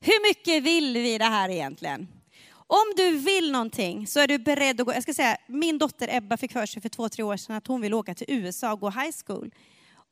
Hur 0.01 0.29
mycket 0.29 0.63
vill 0.63 0.95
vi 0.95 1.19
det 1.19 1.25
här 1.25 1.49
egentligen? 1.49 2.09
Om 2.53 2.93
du 2.97 3.19
vill 3.19 3.53
någonting 3.53 4.07
så 4.07 4.21
är 4.21 4.29
du 4.29 4.39
beredd 4.39 4.81
att 4.81 4.87
gå. 4.87 4.95
Jag 4.95 5.03
ska 5.03 5.15
säga, 5.15 5.37
min 5.47 5.79
dotter 5.79 6.09
Ebba 6.17 6.37
fick 6.37 6.53
för 6.53 6.67
sig 6.67 6.83
för 6.83 6.89
två, 6.89 7.09
tre 7.09 7.23
år 7.23 7.37
sedan 7.37 7.57
att 7.57 7.67
hon 7.67 7.81
vill 7.81 7.95
åka 7.95 8.15
till 8.15 8.27
USA 8.29 8.73
och 8.73 8.81
gå 8.81 8.91
high 8.91 9.15
school. 9.27 9.55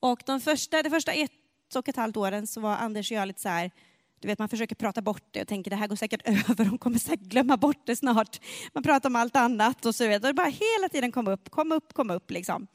Och 0.01 0.23
de 0.27 0.41
första, 0.41 0.83
de 0.83 0.91
första 0.91 1.13
ett 1.13 1.31
och 1.77 1.89
ett 1.89 1.97
halvt 1.97 2.17
åren 2.17 2.47
så 2.47 2.61
var 2.61 2.77
Anders 2.77 3.11
och 3.11 3.17
jag 3.17 3.29
lite 3.29 3.41
så 3.41 3.49
här, 3.49 3.71
du 4.23 4.29
vet, 4.29 4.38
man 4.38 4.49
försöker 4.49 4.75
prata 4.75 5.02
bort 5.02 5.25
det 5.31 5.41
och 5.43 5.49
tänker 5.49 5.71
det 5.71 5.76
här 5.76 5.87
går 5.87 5.97
säkert 5.97 6.23
över, 6.50 6.64
hon 6.64 6.79
kommer 6.79 6.99
säkert 6.99 7.26
glömma 7.26 7.57
bort 7.57 7.87
det 7.87 7.97
snart. 7.97 8.41
Man 8.73 8.83
pratar 8.83 9.09
om 9.09 9.17
allt 9.17 9.37
annat 9.37 9.87
och 9.87 9.95
så 9.95 10.05
vidare. 10.05 10.33
Det 10.33 10.35
bara 10.35 10.47
hela 10.47 10.88
tiden 10.91 11.12
kom 11.12 11.29
upp, 11.29 11.50
kom 11.50 11.73
upp, 11.73 11.93
kom 11.93 12.11
upp 12.11 12.31
liksom. 12.31 12.67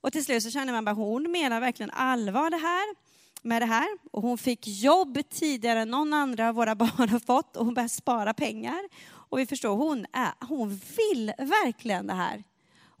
Och 0.00 0.12
till 0.12 0.24
slut 0.24 0.42
så 0.42 0.50
känner 0.50 0.72
man 0.72 0.84
bara, 0.84 0.94
hon 0.94 1.30
menar 1.30 1.60
verkligen 1.60 1.90
allvar 1.90 2.50
det 2.50 2.56
här 2.56 2.94
med 3.42 3.62
det 3.62 3.66
här. 3.66 3.88
Och 4.10 4.22
hon 4.22 4.38
fick 4.38 4.66
jobb 4.66 5.18
tidigare 5.30 5.80
än 5.80 5.88
någon 5.88 6.12
andra 6.12 6.48
av 6.48 6.54
våra 6.54 6.74
barn 6.84 7.08
har 7.08 7.18
fått 7.18 7.56
och 7.56 7.64
hon 7.64 7.74
började 7.74 7.88
spara 7.88 8.34
pengar. 8.34 8.80
Och 9.12 9.38
vi 9.38 9.46
förstår, 9.46 9.76
hon, 9.76 10.06
är, 10.12 10.32
hon 10.46 10.80
vill 10.96 11.32
verkligen 11.38 12.06
det 12.06 12.14
här. 12.14 12.44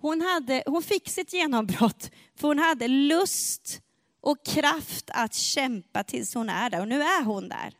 Hon, 0.00 0.20
hade, 0.20 0.62
hon 0.66 0.82
fick 0.82 1.08
sitt 1.08 1.32
genombrott 1.32 2.10
för 2.36 2.48
hon 2.48 2.58
hade 2.58 2.88
lust 2.88 3.80
och 4.20 4.46
kraft 4.46 5.10
att 5.12 5.34
kämpa 5.34 6.04
tills 6.04 6.34
hon 6.34 6.48
är 6.48 6.70
där. 6.70 6.80
Och 6.80 6.88
nu 6.88 7.02
är 7.02 7.24
hon 7.24 7.48
där. 7.48 7.74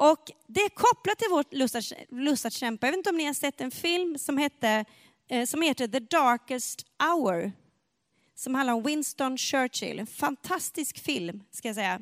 Och 0.00 0.30
det 0.46 0.60
är 0.60 0.68
kopplat 0.68 1.18
till 1.18 1.28
vårt 1.30 1.52
lust 1.52 1.74
att, 1.74 1.92
lust 2.08 2.46
att 2.46 2.52
kämpa. 2.52 2.86
Jag 2.86 2.92
vet 2.92 2.98
inte 2.98 3.10
om 3.10 3.16
ni 3.16 3.24
har 3.24 3.34
sett 3.34 3.60
en 3.60 3.70
film 3.70 4.18
som, 4.18 4.38
hette, 4.38 4.84
eh, 5.28 5.46
som 5.46 5.62
heter 5.62 5.88
The 5.88 5.98
Darkest 5.98 6.86
Hour. 6.98 7.52
Som 8.34 8.54
handlar 8.54 8.74
om 8.74 8.82
Winston 8.82 9.38
Churchill. 9.38 9.98
En 9.98 10.06
fantastisk 10.06 10.98
film, 10.98 11.42
ska 11.50 11.68
jag 11.68 11.74
säga. 11.74 12.00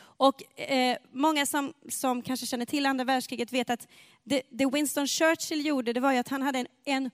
Och 0.00 0.60
eh, 0.60 0.96
många 1.12 1.46
som, 1.46 1.72
som 1.88 2.22
kanske 2.22 2.46
känner 2.46 2.66
till 2.66 2.86
andra 2.86 3.04
världskriget 3.04 3.52
vet 3.52 3.70
att 3.70 3.88
det, 4.24 4.42
det 4.50 4.66
Winston 4.66 5.06
Churchill 5.06 5.66
gjorde, 5.66 5.92
det 5.92 6.00
var 6.00 6.12
ju 6.12 6.18
att 6.18 6.28
han 6.28 6.42
hade 6.42 6.58
en, 6.58 6.68
en 6.84 7.10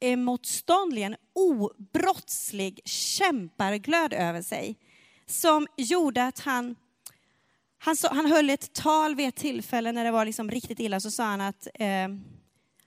oemotståndlig, 0.00 1.02
en 1.02 1.16
obrottslig 1.32 2.80
kämparglöd 2.84 4.12
över 4.12 4.42
sig. 4.42 4.78
Som 5.26 5.66
gjorde 5.76 6.26
att 6.26 6.40
han, 6.40 6.76
han, 7.82 7.96
så, 7.96 8.08
han 8.08 8.26
höll 8.26 8.50
ett 8.50 8.72
tal 8.72 9.14
vid 9.14 9.28
ett 9.28 9.36
tillfälle 9.36 9.92
när 9.92 10.04
det 10.04 10.10
var 10.10 10.24
liksom 10.24 10.50
riktigt 10.50 10.80
illa, 10.80 11.00
så 11.00 11.10
sa 11.10 11.24
han 11.24 11.40
att 11.40 11.68
eh, 11.74 12.08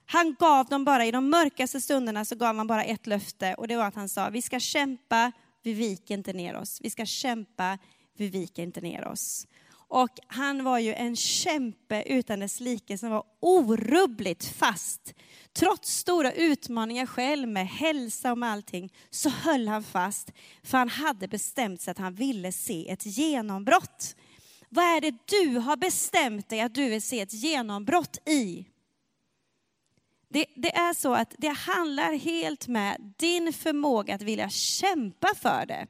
han 0.06 0.36
gav 0.38 0.66
dem 0.66 0.84
bara, 0.84 1.06
i 1.06 1.10
de 1.10 1.30
mörkaste 1.30 1.80
stunderna 1.80 2.24
så 2.24 2.34
gav 2.34 2.56
han 2.56 2.66
bara 2.66 2.84
ett 2.84 3.06
löfte 3.06 3.54
och 3.54 3.68
det 3.68 3.76
var 3.76 3.84
att 3.84 3.94
han 3.94 4.08
sa, 4.08 4.28
vi 4.28 4.42
ska 4.42 4.60
kämpa, 4.60 5.32
vi 5.62 5.72
viker 5.72 6.14
inte 6.14 6.32
ner 6.32 6.56
oss. 6.56 6.80
Vi 6.82 6.90
ska 6.90 7.06
kämpa, 7.06 7.78
vi 8.16 8.28
viker 8.28 8.62
inte 8.62 8.80
ner 8.80 9.08
oss. 9.08 9.46
Och 9.88 10.18
han 10.26 10.64
var 10.64 10.78
ju 10.78 10.94
en 10.94 11.16
kämpe 11.16 12.02
utan 12.06 12.40
dess 12.40 12.60
like 12.60 12.98
som 12.98 13.10
var 13.10 13.24
orubbligt 13.40 14.44
fast. 14.44 15.14
Trots 15.52 15.96
stora 15.96 16.32
utmaningar 16.32 17.06
själv 17.06 17.48
med 17.48 17.68
hälsa 17.68 18.32
och 18.32 18.38
med 18.38 18.50
allting 18.50 18.92
så 19.10 19.28
höll 19.28 19.68
han 19.68 19.82
fast 19.84 20.32
för 20.62 20.78
han 20.78 20.88
hade 20.88 21.28
bestämt 21.28 21.80
sig 21.80 21.90
att 21.90 21.98
han 21.98 22.14
ville 22.14 22.52
se 22.52 22.90
ett 22.90 23.06
genombrott. 23.06 24.16
Vad 24.74 24.84
är 24.84 25.00
det 25.00 25.14
du 25.26 25.58
har 25.58 25.76
bestämt 25.76 26.48
dig 26.48 26.60
att 26.60 26.74
du 26.74 26.88
vill 26.88 27.02
se 27.02 27.20
ett 27.20 27.32
genombrott 27.32 28.28
i? 28.28 28.66
Det, 30.28 30.46
det, 30.54 30.76
är 30.76 30.94
så 30.94 31.14
att 31.14 31.34
det 31.38 31.48
handlar 31.48 32.12
helt 32.12 32.68
med 32.68 33.14
din 33.16 33.52
förmåga 33.52 34.14
att 34.14 34.22
vilja 34.22 34.50
kämpa 34.50 35.28
för 35.34 35.66
det. 35.66 35.86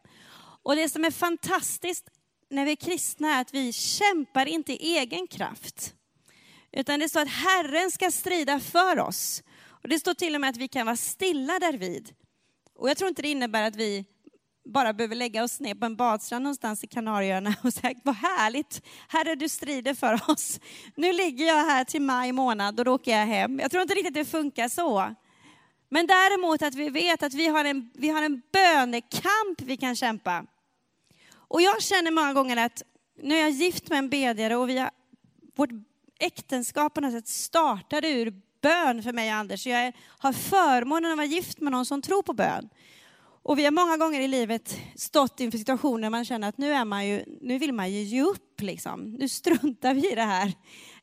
Och 0.62 0.76
det 0.76 0.88
som 0.88 1.04
är 1.04 1.10
fantastiskt 1.10 2.08
när 2.50 2.64
vi 2.64 2.72
är 2.72 2.76
kristna 2.76 3.34
är 3.34 3.40
att 3.40 3.54
vi 3.54 3.72
kämpar 3.72 4.46
inte 4.46 4.72
i 4.72 4.96
egen 4.96 5.26
kraft. 5.26 5.94
Utan 6.72 7.00
det 7.00 7.08
står 7.08 7.20
att 7.20 7.28
Herren 7.28 7.90
ska 7.90 8.10
strida 8.10 8.60
för 8.60 8.98
oss. 8.98 9.42
Och 9.66 9.88
det 9.88 9.98
står 9.98 10.14
till 10.14 10.34
och 10.34 10.40
med 10.40 10.50
att 10.50 10.56
vi 10.56 10.68
kan 10.68 10.86
vara 10.86 10.96
stilla 10.96 11.58
därvid. 11.58 12.14
Och 12.74 12.90
jag 12.90 12.96
tror 12.96 13.08
inte 13.08 13.22
det 13.22 13.28
innebär 13.28 13.62
att 13.62 13.76
vi 13.76 14.04
bara 14.64 14.92
behöver 14.92 15.16
lägga 15.16 15.44
oss 15.44 15.60
ner 15.60 15.74
på 15.74 15.86
en 15.86 15.96
badstrand 15.96 16.42
någonstans 16.42 16.84
i 16.84 16.86
Kanarieöarna 16.86 17.54
och 17.62 17.72
säga, 17.72 17.94
vad 18.04 18.14
härligt, 18.14 18.82
Herre 19.08 19.34
du 19.34 19.48
strider 19.48 19.94
för 19.94 20.30
oss. 20.30 20.60
Nu 20.94 21.12
ligger 21.12 21.46
jag 21.46 21.64
här 21.64 21.84
till 21.84 22.02
maj 22.02 22.32
månad 22.32 22.78
och 22.78 22.84
då 22.84 22.94
åker 22.94 23.18
jag 23.18 23.26
hem. 23.26 23.58
Jag 23.58 23.70
tror 23.70 23.82
inte 23.82 23.94
riktigt 23.94 24.14
det 24.14 24.24
funkar 24.24 24.68
så. 24.68 25.14
Men 25.88 26.06
däremot 26.06 26.62
att 26.62 26.74
vi 26.74 26.88
vet 26.88 27.22
att 27.22 27.34
vi 27.34 27.46
har 27.46 27.64
en, 27.64 27.90
vi 27.94 28.08
har 28.08 28.22
en 28.22 28.42
bönekamp 28.52 29.60
vi 29.62 29.76
kan 29.76 29.96
kämpa. 29.96 30.44
Och 31.32 31.62
jag 31.62 31.82
känner 31.82 32.10
många 32.10 32.32
gånger 32.32 32.56
att 32.56 32.82
nu 33.22 33.34
är 33.34 33.40
jag 33.40 33.50
gift 33.50 33.88
med 33.88 33.98
en 33.98 34.08
bedjare 34.08 34.56
och 34.56 34.68
vi 34.68 34.78
har, 34.78 34.90
vårt 35.56 35.70
äktenskap 36.18 36.94
på 36.94 37.00
något 37.00 37.12
sätt 37.12 37.28
startade 37.28 38.08
ur 38.08 38.40
bön 38.60 39.02
för 39.02 39.12
mig 39.12 39.28
och 39.28 39.36
Anders. 39.36 39.66
Jag 39.66 39.92
har 40.18 40.32
förmånen 40.32 41.10
att 41.10 41.16
vara 41.16 41.26
gift 41.26 41.60
med 41.60 41.72
någon 41.72 41.86
som 41.86 42.02
tror 42.02 42.22
på 42.22 42.32
bön. 42.32 42.68
Och 43.44 43.58
vi 43.58 43.64
har 43.64 43.70
många 43.70 43.96
gånger 43.96 44.20
i 44.20 44.28
livet 44.28 44.78
stått 44.94 45.40
inför 45.40 45.58
situationer 45.58 46.02
där 46.02 46.10
man 46.10 46.24
känner 46.24 46.48
att 46.48 46.58
nu, 46.58 46.72
är 46.72 46.84
man 46.84 47.06
ju, 47.06 47.24
nu 47.40 47.58
vill 47.58 47.72
man 47.72 47.92
ju 47.92 48.02
ge 48.02 48.22
upp. 48.22 48.60
Liksom. 48.60 49.16
Nu 49.18 49.28
struntar 49.28 49.94
vi 49.94 50.12
i 50.12 50.14
det 50.14 50.22
här. 50.22 50.52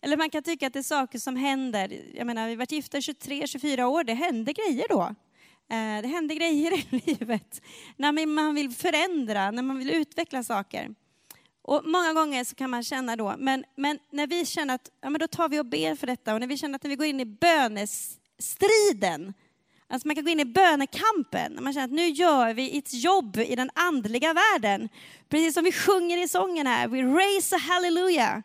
Eller 0.02 0.18
man 0.18 0.30
kan 0.30 0.44
tycka 0.44 0.68
att 0.68 0.74
det 0.74 0.80
är 0.80 0.84
saker 0.84 1.20
som 1.20 1.36
händer. 1.36 2.02
Jag 2.14 2.28
menar, 2.28 2.46
vi 2.46 2.52
har 2.52 2.58
varit 2.58 2.72
gifta 2.72 2.98
23-24 2.98 3.84
år, 3.84 4.04
det 4.04 4.14
händer 4.14 4.54
grejer 4.54 4.86
då. 4.90 5.02
Eh, 5.02 6.02
det 6.02 6.08
händer 6.08 6.36
grejer 6.36 6.74
i 6.96 7.02
livet. 7.06 7.62
När 7.98 8.26
man 8.26 8.56
vill 8.56 8.72
förändra, 8.72 9.52
när 9.52 9.64
man 9.64 9.78
vill 9.78 9.90
utveckla 9.90 10.44
saker. 10.44 10.96
Och 11.62 11.82
många 11.86 12.14
gånger 12.14 12.44
så 12.44 12.56
kan 12.56 12.70
man 12.70 12.84
känna 12.84 13.16
då, 13.16 13.36
men, 13.38 13.64
men 13.76 14.00
när 14.12 14.28
vi 14.28 14.46
känner 14.46 14.76
att 14.76 14.90
ja, 15.02 15.10
men 15.10 15.20
då 15.20 15.28
tar 15.28 15.50
vi 15.50 15.60
och 15.60 15.66
ber 15.66 15.96
för 15.96 16.08
detta 16.08 16.34
och 16.34 16.40
när 16.40 16.48
vi 16.48 16.58
känner 16.58 16.76
att 16.76 16.84
när 16.84 16.90
vi 16.90 16.96
går 16.96 17.08
in 17.08 17.20
i 17.20 17.26
bönestriden, 17.26 19.34
alltså 19.92 20.08
man 20.08 20.16
kan 20.16 20.26
gå 20.26 20.32
in 20.32 20.40
i 20.40 20.46
bönekampen, 20.46 21.54
när 21.54 21.62
man 21.62 21.74
känner 21.74 21.86
att 21.86 21.92
nu 21.92 22.08
gör 22.08 22.54
vi 22.54 22.78
ett 22.78 22.94
jobb 22.94 23.38
i 23.38 23.56
den 23.56 23.70
andliga 23.74 24.34
världen. 24.34 24.90
Precis 25.30 25.54
som 25.54 25.64
vi 25.64 25.72
sjunger 25.72 26.24
i 26.24 26.28
sången 26.28 26.68
här, 26.68 26.88
we 26.88 27.02
raise 27.02 27.56
a 27.56 27.60
hallelujah. 27.60 28.42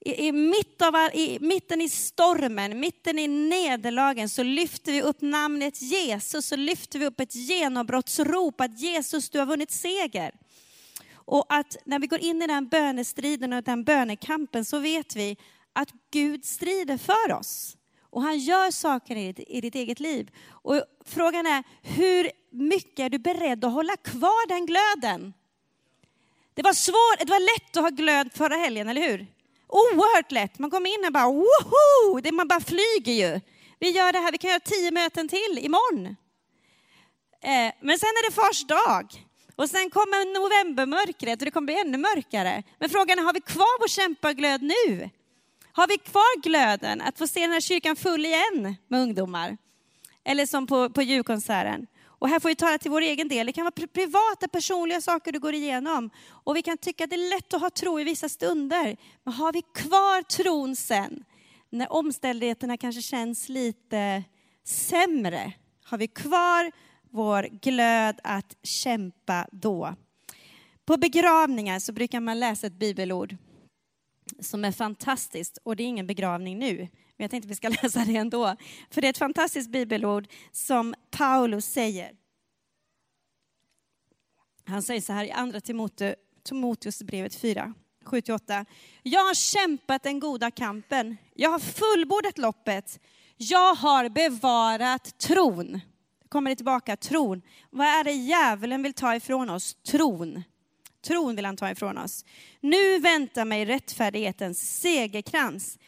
I, 0.00 0.26
i, 0.26 0.32
mitt 0.32 0.82
av, 0.82 0.94
i 1.14 1.38
mitten 1.40 1.80
i 1.80 1.88
stormen, 1.88 2.80
mitten 2.80 3.18
i 3.18 3.28
nederlagen 3.28 4.28
så 4.28 4.42
lyfter 4.42 4.92
vi 4.92 5.02
upp 5.02 5.20
namnet 5.20 5.82
Jesus, 5.82 6.46
så 6.46 6.56
lyfter 6.56 6.98
vi 6.98 7.06
upp 7.06 7.20
ett 7.20 7.34
genombrottsrop 7.34 8.60
att 8.60 8.80
Jesus, 8.80 9.30
du 9.30 9.38
har 9.38 9.46
vunnit 9.46 9.70
seger. 9.70 10.34
Och 11.12 11.46
att 11.48 11.76
när 11.84 11.98
vi 11.98 12.06
går 12.06 12.18
in 12.18 12.42
i 12.42 12.46
den 12.46 12.68
bönestriden 12.68 13.52
och 13.52 13.62
den 13.62 13.84
bönekampen 13.84 14.64
så 14.64 14.78
vet 14.78 15.16
vi 15.16 15.36
att 15.72 15.88
Gud 16.10 16.44
strider 16.44 16.98
för 16.98 17.32
oss. 17.32 17.76
Och 18.10 18.22
han 18.22 18.38
gör 18.38 18.70
saker 18.70 19.16
i 19.16 19.32
ditt, 19.32 19.48
i 19.48 19.60
ditt 19.60 19.74
eget 19.74 20.00
liv. 20.00 20.30
Och 20.50 20.82
frågan 21.04 21.46
är, 21.46 21.64
hur 21.82 22.30
mycket 22.50 22.98
är 22.98 23.10
du 23.10 23.18
beredd 23.18 23.64
att 23.64 23.72
hålla 23.72 23.96
kvar 23.96 24.48
den 24.48 24.66
glöden? 24.66 25.32
Det 26.54 26.62
var 26.62 26.72
svårt, 26.72 27.18
det 27.18 27.30
var 27.30 27.40
lätt 27.40 27.76
att 27.76 27.82
ha 27.82 27.90
glöd 27.90 28.30
förra 28.34 28.56
helgen, 28.56 28.88
eller 28.88 29.08
hur? 29.08 29.26
Oerhört 29.68 30.32
lätt. 30.32 30.58
Man 30.58 30.70
kommer 30.70 30.98
in 30.98 31.06
och 31.06 31.12
bara, 31.12 31.26
woho! 31.26 32.20
Det 32.20 32.32
man 32.32 32.48
bara 32.48 32.60
flyger 32.60 33.12
ju. 33.12 33.40
Vi 33.78 33.90
gör 33.90 34.12
det 34.12 34.18
här, 34.18 34.32
vi 34.32 34.38
kan 34.38 34.50
göra 34.50 34.60
tio 34.60 34.90
möten 34.90 35.28
till 35.28 35.58
imorgon. 35.62 36.06
Eh, 37.42 37.72
men 37.80 37.98
sen 37.98 38.08
är 38.08 38.30
det 38.30 38.34
fars 38.34 38.64
dag. 38.64 39.26
Och 39.56 39.70
sen 39.70 39.90
kommer 39.90 40.34
novembermörkret 40.40 41.40
och 41.40 41.44
det 41.44 41.50
kommer 41.50 41.66
bli 41.66 41.80
ännu 41.80 41.98
mörkare. 41.98 42.62
Men 42.78 42.90
frågan 42.90 43.18
är, 43.18 43.22
har 43.22 43.32
vi 43.32 43.40
kvar 43.40 43.80
vår 43.80 43.88
kämpaglöd 43.88 44.62
nu? 44.62 45.10
Har 45.72 45.86
vi 45.88 45.98
kvar 45.98 46.42
glöden 46.42 47.00
att 47.00 47.18
få 47.18 47.26
se 47.26 47.40
den 47.40 47.50
här 47.50 47.60
kyrkan 47.60 47.96
full 47.96 48.26
igen 48.26 48.76
med 48.88 49.00
ungdomar? 49.00 49.56
Eller 50.24 50.46
som 50.46 50.66
på, 50.66 50.90
på 50.90 51.02
julkonserten. 51.02 51.86
Och 52.20 52.28
här 52.28 52.40
får 52.40 52.48
vi 52.48 52.54
tala 52.54 52.78
till 52.78 52.90
vår 52.90 53.00
egen 53.00 53.28
del. 53.28 53.46
Det 53.46 53.52
kan 53.52 53.64
vara 53.64 53.86
privata, 53.92 54.48
personliga 54.52 55.00
saker 55.00 55.32
du 55.32 55.38
går 55.38 55.54
igenom. 55.54 56.10
Och 56.28 56.56
vi 56.56 56.62
kan 56.62 56.78
tycka 56.78 57.04
att 57.04 57.10
det 57.10 57.16
är 57.16 57.30
lätt 57.30 57.54
att 57.54 57.60
ha 57.60 57.70
tro 57.70 58.00
i 58.00 58.04
vissa 58.04 58.28
stunder. 58.28 58.96
Men 59.24 59.34
har 59.34 59.52
vi 59.52 59.62
kvar 59.62 60.22
tron 60.22 60.76
sen, 60.76 61.24
när 61.70 61.92
omständigheterna 61.92 62.76
kanske 62.76 63.02
känns 63.02 63.48
lite 63.48 64.24
sämre? 64.64 65.52
Har 65.84 65.98
vi 65.98 66.08
kvar 66.08 66.72
vår 67.10 67.42
glöd 67.42 68.20
att 68.24 68.56
kämpa 68.62 69.46
då? 69.52 69.94
På 70.84 70.96
begravningar 70.96 71.78
så 71.78 71.92
brukar 71.92 72.20
man 72.20 72.40
läsa 72.40 72.66
ett 72.66 72.78
bibelord 72.78 73.36
som 74.40 74.64
är 74.64 74.72
fantastiskt. 74.72 75.58
Och 75.62 75.76
det 75.76 75.82
är 75.82 75.86
ingen 75.86 76.06
begravning 76.06 76.58
nu, 76.58 76.76
men 76.76 76.88
jag 77.16 77.30
tänkte 77.30 77.46
att 77.46 77.50
vi 77.50 77.56
ska 77.56 77.68
läsa 77.82 78.04
det 78.04 78.16
ändå. 78.16 78.56
För 78.90 79.00
det 79.00 79.06
är 79.06 79.10
ett 79.10 79.18
fantastiskt 79.18 79.70
bibelord 79.70 80.28
som 80.52 80.94
Paulus 81.10 81.66
säger. 81.66 82.12
Han 84.64 84.82
säger 84.82 85.00
så 85.00 85.12
här 85.12 85.24
i 85.24 85.30
andra 85.30 85.60
Timoteus 86.42 87.02
brevet 87.02 87.34
4, 87.34 87.74
7-8. 88.04 88.66
Jag 89.02 89.20
har 89.20 89.34
kämpat 89.34 90.02
den 90.02 90.20
goda 90.20 90.50
kampen. 90.50 91.16
Jag 91.34 91.50
har 91.50 91.58
fullbordat 91.58 92.38
loppet. 92.38 93.00
Jag 93.36 93.74
har 93.74 94.08
bevarat 94.08 95.18
tron. 95.18 95.80
Kommer 96.28 96.50
det 96.50 96.56
tillbaka, 96.56 96.96
tron. 96.96 97.42
Vad 97.70 97.86
är 97.86 98.04
det 98.04 98.12
djävulen 98.12 98.82
vill 98.82 98.94
ta 98.94 99.14
ifrån 99.14 99.50
oss? 99.50 99.74
Tron. 99.74 100.42
Tron 101.02 101.36
vill 101.36 101.44
han 101.44 101.56
ta 101.56 101.70
ifrån 101.70 101.98
oss. 101.98 102.24
Nu 102.60 102.98
väntar 102.98 103.44
mig 103.44 103.64
rättfärdighetens 103.64 104.80
segerkrans. 104.80 105.78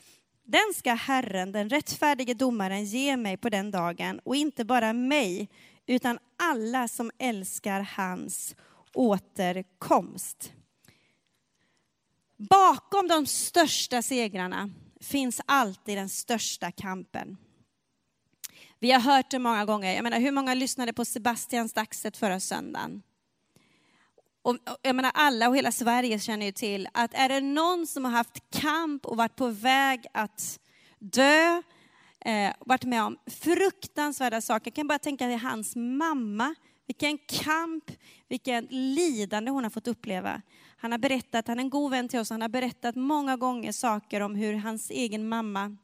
Den 0.44 0.74
ska 0.76 0.94
Herren, 0.94 1.52
den 1.52 1.68
rättfärdige 1.68 2.34
domaren, 2.34 2.84
ge 2.84 3.16
mig 3.16 3.36
på 3.36 3.48
den 3.48 3.70
dagen 3.70 4.20
och 4.24 4.36
inte 4.36 4.64
bara 4.64 4.92
mig, 4.92 5.48
utan 5.86 6.18
alla 6.38 6.88
som 6.88 7.10
älskar 7.18 7.80
hans 7.80 8.54
återkomst. 8.94 10.52
Bakom 12.36 13.08
de 13.08 13.26
största 13.26 14.02
segrarna 14.02 14.70
finns 15.00 15.40
alltid 15.46 15.98
den 15.98 16.08
största 16.08 16.70
kampen. 16.70 17.36
Vi 18.78 18.92
har 18.92 19.00
hört 19.00 19.30
det 19.30 19.38
många 19.38 19.64
gånger. 19.64 19.94
Jag 19.94 20.02
menar, 20.02 20.20
hur 20.20 20.32
många 20.32 20.54
lyssnade 20.54 20.92
på 20.92 21.04
Sebastian 21.04 21.68
dagset 21.74 22.16
förra 22.16 22.40
söndagen? 22.40 23.02
Och, 24.42 24.56
jag 24.82 24.96
menar, 24.96 25.10
alla 25.14 25.48
och 25.48 25.56
hela 25.56 25.72
Sverige 25.72 26.18
känner 26.18 26.46
ju 26.46 26.52
till 26.52 26.88
att 26.94 27.14
är 27.14 27.28
det 27.28 27.40
någon 27.40 27.86
som 27.86 28.04
har 28.04 28.12
haft 28.12 28.50
kamp 28.50 29.06
och 29.06 29.16
varit 29.16 29.36
på 29.36 29.48
väg 29.48 30.06
att 30.14 30.60
dö, 30.98 31.62
eh, 32.24 32.52
varit 32.60 32.84
med 32.84 33.02
om 33.02 33.18
fruktansvärda 33.26 34.40
saker. 34.40 34.70
Jag 34.70 34.74
kan 34.74 34.88
bara 34.88 34.98
tänka 34.98 35.26
till 35.26 35.38
hans 35.38 35.76
mamma 35.76 36.54
vilken 36.86 37.18
kamp, 37.18 37.84
vilken 38.28 38.66
lidande 38.70 39.50
hon 39.50 39.62
har 39.62 39.70
fått 39.70 39.88
uppleva. 39.88 40.42
Han 40.76 40.92
har 40.92 40.98
berättat, 40.98 41.48
han 41.48 41.58
är 41.58 41.62
en 41.62 41.70
god 41.70 41.90
vän 41.90 42.08
till 42.08 42.20
oss, 42.20 42.30
han 42.30 42.42
har 42.42 42.48
berättat 42.48 42.94
många 42.94 43.36
gånger 43.36 43.72
saker 43.72 44.20
om 44.20 44.34
hur 44.34 44.54
hans 44.54 44.90
egen 44.90 45.28
mamma 45.28 45.76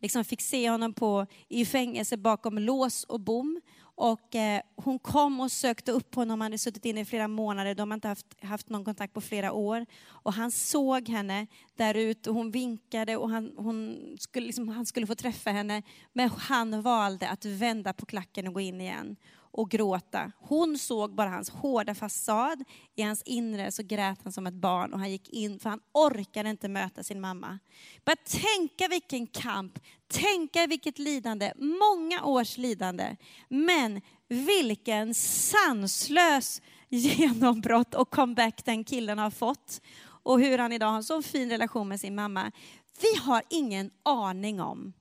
liksom 0.00 0.24
fick 0.24 0.40
se 0.40 0.70
honom 0.70 0.94
på, 0.94 1.26
i 1.48 1.66
fängelse 1.66 2.16
bakom 2.16 2.58
lås 2.58 3.04
och 3.04 3.20
bom. 3.20 3.60
Och 4.00 4.34
eh, 4.34 4.60
hon 4.76 4.98
kom 4.98 5.40
och 5.40 5.52
sökte 5.52 5.92
upp 5.92 6.14
honom, 6.14 6.40
han 6.40 6.52
hade 6.52 6.58
suttit 6.58 6.84
inne 6.84 7.00
i 7.00 7.04
flera 7.04 7.28
månader, 7.28 7.74
de 7.74 7.90
har 7.90 7.94
inte 7.94 8.08
haft, 8.08 8.44
haft 8.44 8.68
någon 8.68 8.84
kontakt 8.84 9.14
på 9.14 9.20
flera 9.20 9.52
år. 9.52 9.86
Och 10.06 10.32
han 10.32 10.50
såg 10.50 11.08
henne 11.08 11.46
där 11.76 11.94
ute 11.94 12.30
och 12.30 12.36
hon 12.36 12.50
vinkade 12.50 13.16
och 13.16 13.30
han, 13.30 13.52
hon 13.56 13.98
skulle, 14.18 14.46
liksom, 14.46 14.68
han 14.68 14.86
skulle 14.86 15.06
få 15.06 15.14
träffa 15.14 15.50
henne. 15.50 15.82
Men 16.12 16.30
han 16.30 16.82
valde 16.82 17.28
att 17.28 17.44
vända 17.44 17.92
på 17.92 18.06
klacken 18.06 18.48
och 18.48 18.54
gå 18.54 18.60
in 18.60 18.80
igen 18.80 19.16
och 19.50 19.70
gråta. 19.70 20.32
Hon 20.38 20.78
såg 20.78 21.14
bara 21.14 21.30
hans 21.30 21.50
hårda 21.50 21.94
fasad. 21.94 22.64
I 22.94 23.02
hans 23.02 23.22
inre 23.22 23.72
så 23.72 23.82
grät 23.82 24.18
han 24.22 24.32
som 24.32 24.46
ett 24.46 24.54
barn 24.54 24.92
och 24.92 24.98
han 24.98 25.10
gick 25.10 25.28
in 25.28 25.58
för 25.58 25.70
han 25.70 25.80
orkade 25.92 26.50
inte 26.50 26.68
möta 26.68 27.02
sin 27.02 27.20
mamma. 27.20 27.58
Bara 28.04 28.16
tänka 28.16 28.88
vilken 28.88 29.26
kamp, 29.26 29.78
tänka 30.08 30.66
vilket 30.66 30.98
lidande, 30.98 31.52
många 31.56 32.24
års 32.24 32.56
lidande. 32.58 33.16
Men 33.48 34.00
vilken 34.28 35.14
sanslös 35.14 36.62
genombrott 36.88 37.94
och 37.94 38.10
comeback 38.10 38.64
den 38.64 38.84
killen 38.84 39.18
har 39.18 39.30
fått. 39.30 39.80
Och 40.22 40.40
hur 40.40 40.58
han 40.58 40.72
idag 40.72 40.86
har 40.86 40.96
en 40.96 41.04
så 41.04 41.22
fin 41.22 41.50
relation 41.50 41.88
med 41.88 42.00
sin 42.00 42.14
mamma. 42.14 42.52
Vi 43.00 43.20
har 43.20 43.42
ingen 43.48 43.90
aning 44.02 44.60
om 44.60 44.92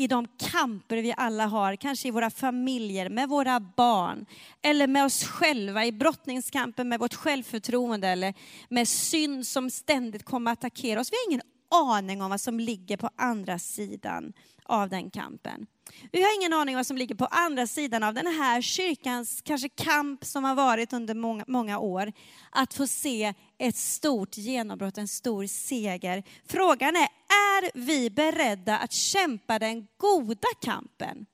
i 0.00 0.06
de 0.06 0.26
kamper 0.50 0.96
vi 0.96 1.14
alla 1.16 1.46
har, 1.46 1.76
kanske 1.76 2.08
i 2.08 2.10
våra 2.10 2.30
familjer, 2.30 3.08
med 3.08 3.28
våra 3.28 3.60
barn, 3.60 4.26
eller 4.62 4.86
med 4.86 5.04
oss 5.04 5.24
själva, 5.24 5.84
i 5.84 5.92
brottningskampen 5.92 6.88
med 6.88 7.00
vårt 7.00 7.14
självförtroende, 7.14 8.08
eller 8.08 8.34
med 8.68 8.88
synd 8.88 9.46
som 9.46 9.70
ständigt 9.70 10.24
kommer 10.24 10.52
att 10.52 10.58
attackera 10.58 11.00
oss. 11.00 11.12
Vi 11.12 11.16
har 11.16 11.30
ingen 11.30 11.46
aning 11.70 12.22
om 12.22 12.30
vad 12.30 12.40
som 12.40 12.60
ligger 12.60 12.96
på 12.96 13.10
andra 13.16 13.58
sidan 13.58 14.32
av 14.64 14.88
den 14.88 15.10
kampen. 15.10 15.66
Vi 16.12 16.22
har 16.22 16.36
ingen 16.36 16.52
aning 16.52 16.76
vad 16.76 16.86
som 16.86 16.96
ligger 16.96 17.14
på 17.14 17.24
andra 17.24 17.66
sidan 17.66 18.02
av 18.02 18.14
den 18.14 18.26
här 18.26 18.60
kyrkans 18.60 19.40
kanske 19.44 19.68
kamp 19.68 20.24
som 20.24 20.44
har 20.44 20.54
varit 20.54 20.92
under 20.92 21.14
många, 21.14 21.44
många 21.46 21.78
år. 21.78 22.12
Att 22.50 22.74
få 22.74 22.86
se 22.86 23.34
ett 23.58 23.76
stort 23.76 24.36
genombrott, 24.36 24.98
en 24.98 25.08
stor 25.08 25.46
seger. 25.46 26.22
Frågan 26.48 26.96
är, 26.96 27.08
är 27.28 27.70
vi 27.74 28.10
beredda 28.10 28.78
att 28.78 28.92
kämpa 28.92 29.58
den 29.58 29.86
goda 29.96 30.48
kampen? 30.62 31.26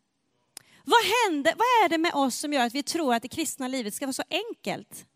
Vad, 0.84 1.00
händer, 1.04 1.54
vad 1.56 1.84
är 1.84 1.88
det 1.88 1.98
med 1.98 2.14
oss 2.14 2.36
som 2.36 2.52
gör 2.52 2.66
att 2.66 2.74
vi 2.74 2.82
tror 2.82 3.14
att 3.14 3.22
det 3.22 3.28
kristna 3.28 3.68
livet 3.68 3.94
ska 3.94 4.06
vara 4.06 4.12
så 4.12 4.22
enkelt? 4.30 5.06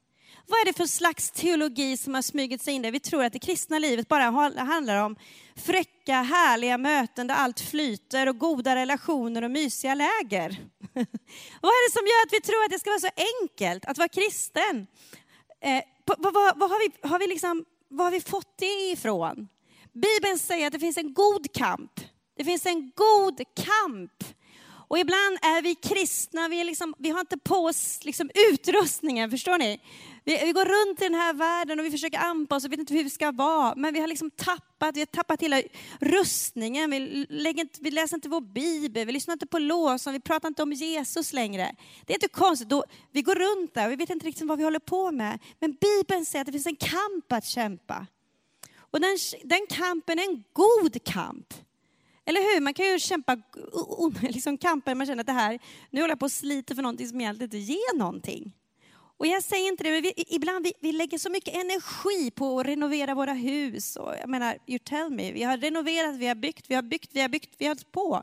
Vad 0.46 0.60
är 0.60 0.64
det 0.64 0.72
för 0.72 0.86
slags 0.86 1.30
teologi 1.30 1.96
som 1.96 2.14
har 2.14 2.22
smugit 2.22 2.62
sig 2.62 2.74
in 2.74 2.82
där? 2.82 2.90
Vi 2.90 3.00
tror 3.00 3.24
att 3.24 3.32
det 3.32 3.38
kristna 3.38 3.78
livet 3.78 4.08
bara 4.08 4.24
handlar 4.64 5.04
om 5.04 5.16
fräcka, 5.56 6.22
härliga 6.22 6.78
möten 6.78 7.26
där 7.26 7.34
allt 7.34 7.60
flyter 7.60 8.28
och 8.28 8.38
goda 8.38 8.76
relationer 8.76 9.42
och 9.42 9.50
mysiga 9.50 9.94
läger. 9.94 10.48
vad 11.60 11.70
är 11.70 11.88
det 11.88 11.92
som 11.92 12.06
gör 12.06 12.26
att 12.26 12.32
vi 12.32 12.40
tror 12.40 12.64
att 12.64 12.70
det 12.70 12.78
ska 12.78 12.90
vara 12.90 13.00
så 13.00 13.42
enkelt 13.42 13.84
att 13.84 13.98
vara 13.98 14.08
kristen? 14.08 14.86
Eh, 15.60 15.82
vad, 16.04 16.34
vad, 16.34 16.58
vad, 16.58 16.70
har 16.70 16.88
vi, 16.88 17.08
har 17.08 17.18
vi 17.18 17.26
liksom, 17.26 17.64
vad 17.88 18.06
har 18.06 18.10
vi 18.10 18.20
fått 18.20 18.58
det 18.58 18.90
ifrån? 18.90 19.48
Bibeln 19.92 20.38
säger 20.38 20.66
att 20.66 20.72
det 20.72 20.78
finns 20.78 20.96
en 20.96 21.14
god 21.14 21.52
kamp. 21.52 22.00
Det 22.36 22.44
finns 22.44 22.66
en 22.66 22.92
god 22.94 23.40
kamp. 23.54 24.24
Och 24.90 24.98
ibland 24.98 25.38
är 25.42 25.62
vi 25.62 25.74
kristna, 25.74 26.48
vi, 26.48 26.60
är 26.60 26.64
liksom, 26.64 26.94
vi 26.98 27.10
har 27.10 27.20
inte 27.20 27.38
på 27.38 27.54
oss 27.54 28.04
liksom 28.04 28.30
utrustningen, 28.50 29.30
förstår 29.30 29.58
ni? 29.58 29.80
Vi, 30.24 30.38
vi, 30.44 30.52
går 30.52 30.64
runt 30.64 31.00
i 31.00 31.04
den 31.04 31.14
här 31.14 31.34
världen 31.34 31.80
och 31.80 31.86
vi 31.86 31.90
försöker 31.90 32.18
anpassa 32.18 32.56
oss 32.56 32.64
och 32.64 32.72
vet 32.72 32.80
inte 32.80 32.94
hur 32.94 33.04
vi 33.04 33.10
ska 33.10 33.32
vara. 33.32 33.74
Men 33.76 33.94
vi 33.94 34.00
har 34.00 34.06
liksom 34.06 34.30
tappat, 34.30 34.96
vi 34.96 35.00
har 35.00 35.06
tappat 35.06 35.42
hela 35.42 35.62
rustningen. 36.00 36.90
Vi, 36.90 37.26
lägger 37.28 37.60
inte, 37.60 37.78
vi 37.82 37.90
läser 37.90 38.16
inte 38.16 38.28
vår 38.28 38.40
bibel, 38.40 39.06
vi 39.06 39.12
lyssnar 39.12 39.32
inte 39.32 39.46
på 39.46 39.58
låsen, 39.58 40.12
vi 40.12 40.20
pratar 40.20 40.48
inte 40.48 40.62
om 40.62 40.72
Jesus 40.72 41.32
längre. 41.32 41.74
Det 42.06 42.12
är 42.12 42.16
inte 42.16 42.28
konstigt, 42.28 42.68
då, 42.68 42.84
vi 43.12 43.22
går 43.22 43.34
runt 43.34 43.74
där 43.74 43.86
och 43.86 43.92
vi 43.92 43.96
vet 43.96 44.10
inte 44.10 44.26
riktigt 44.26 44.46
vad 44.46 44.58
vi 44.58 44.64
håller 44.64 44.78
på 44.78 45.10
med. 45.10 45.38
Men 45.60 45.76
Bibeln 45.80 46.24
säger 46.26 46.40
att 46.40 46.46
det 46.46 46.52
finns 46.52 46.66
en 46.66 46.76
kamp 46.76 47.32
att 47.32 47.44
kämpa. 47.44 48.06
Och 48.78 49.00
den, 49.00 49.18
den 49.44 49.66
kampen 49.68 50.18
är 50.18 50.22
en 50.22 50.44
god 50.52 51.04
kamp. 51.04 51.54
Eller 52.30 52.54
hur? 52.54 52.60
Man 52.60 52.74
kan 52.74 52.86
ju 52.86 52.98
kämpa 52.98 53.36
liksom 54.22 54.58
kamper 54.58 54.94
man 54.94 55.06
känner 55.06 55.20
att 55.20 55.26
det 55.26 55.32
här, 55.32 55.58
nu 55.90 56.00
håller 56.00 56.12
jag 56.12 56.18
på 56.18 56.26
att 56.26 56.32
slita 56.32 56.74
för 56.74 56.82
någonting 56.82 57.08
som 57.08 57.20
egentligen 57.20 57.46
inte 57.46 57.72
ger 57.72 57.98
någonting. 57.98 58.52
Och 59.18 59.26
jag 59.26 59.42
säger 59.42 59.68
inte 59.68 59.84
det, 59.84 59.90
men 59.90 60.02
vi, 60.02 60.12
ibland 60.16 60.64
vi, 60.64 60.72
vi 60.80 60.92
lägger 60.92 61.18
så 61.18 61.30
mycket 61.30 61.54
energi 61.54 62.30
på 62.30 62.60
att 62.60 62.66
renovera 62.66 63.14
våra 63.14 63.32
hus. 63.32 63.96
Och 63.96 64.14
jag 64.20 64.28
menar, 64.28 64.58
you 64.66 64.78
tell 64.78 65.10
me, 65.10 65.32
vi 65.32 65.42
har 65.42 65.56
renoverat, 65.56 66.16
vi 66.16 66.26
har 66.26 66.34
byggt, 66.34 66.64
vi 66.68 66.74
har 66.74 66.82
byggt, 66.82 67.10
vi 67.12 67.20
har 67.20 67.28
byggt, 67.28 67.54
vi 67.58 67.64
har 67.64 67.70
hållit 67.70 67.92
på. 67.92 68.22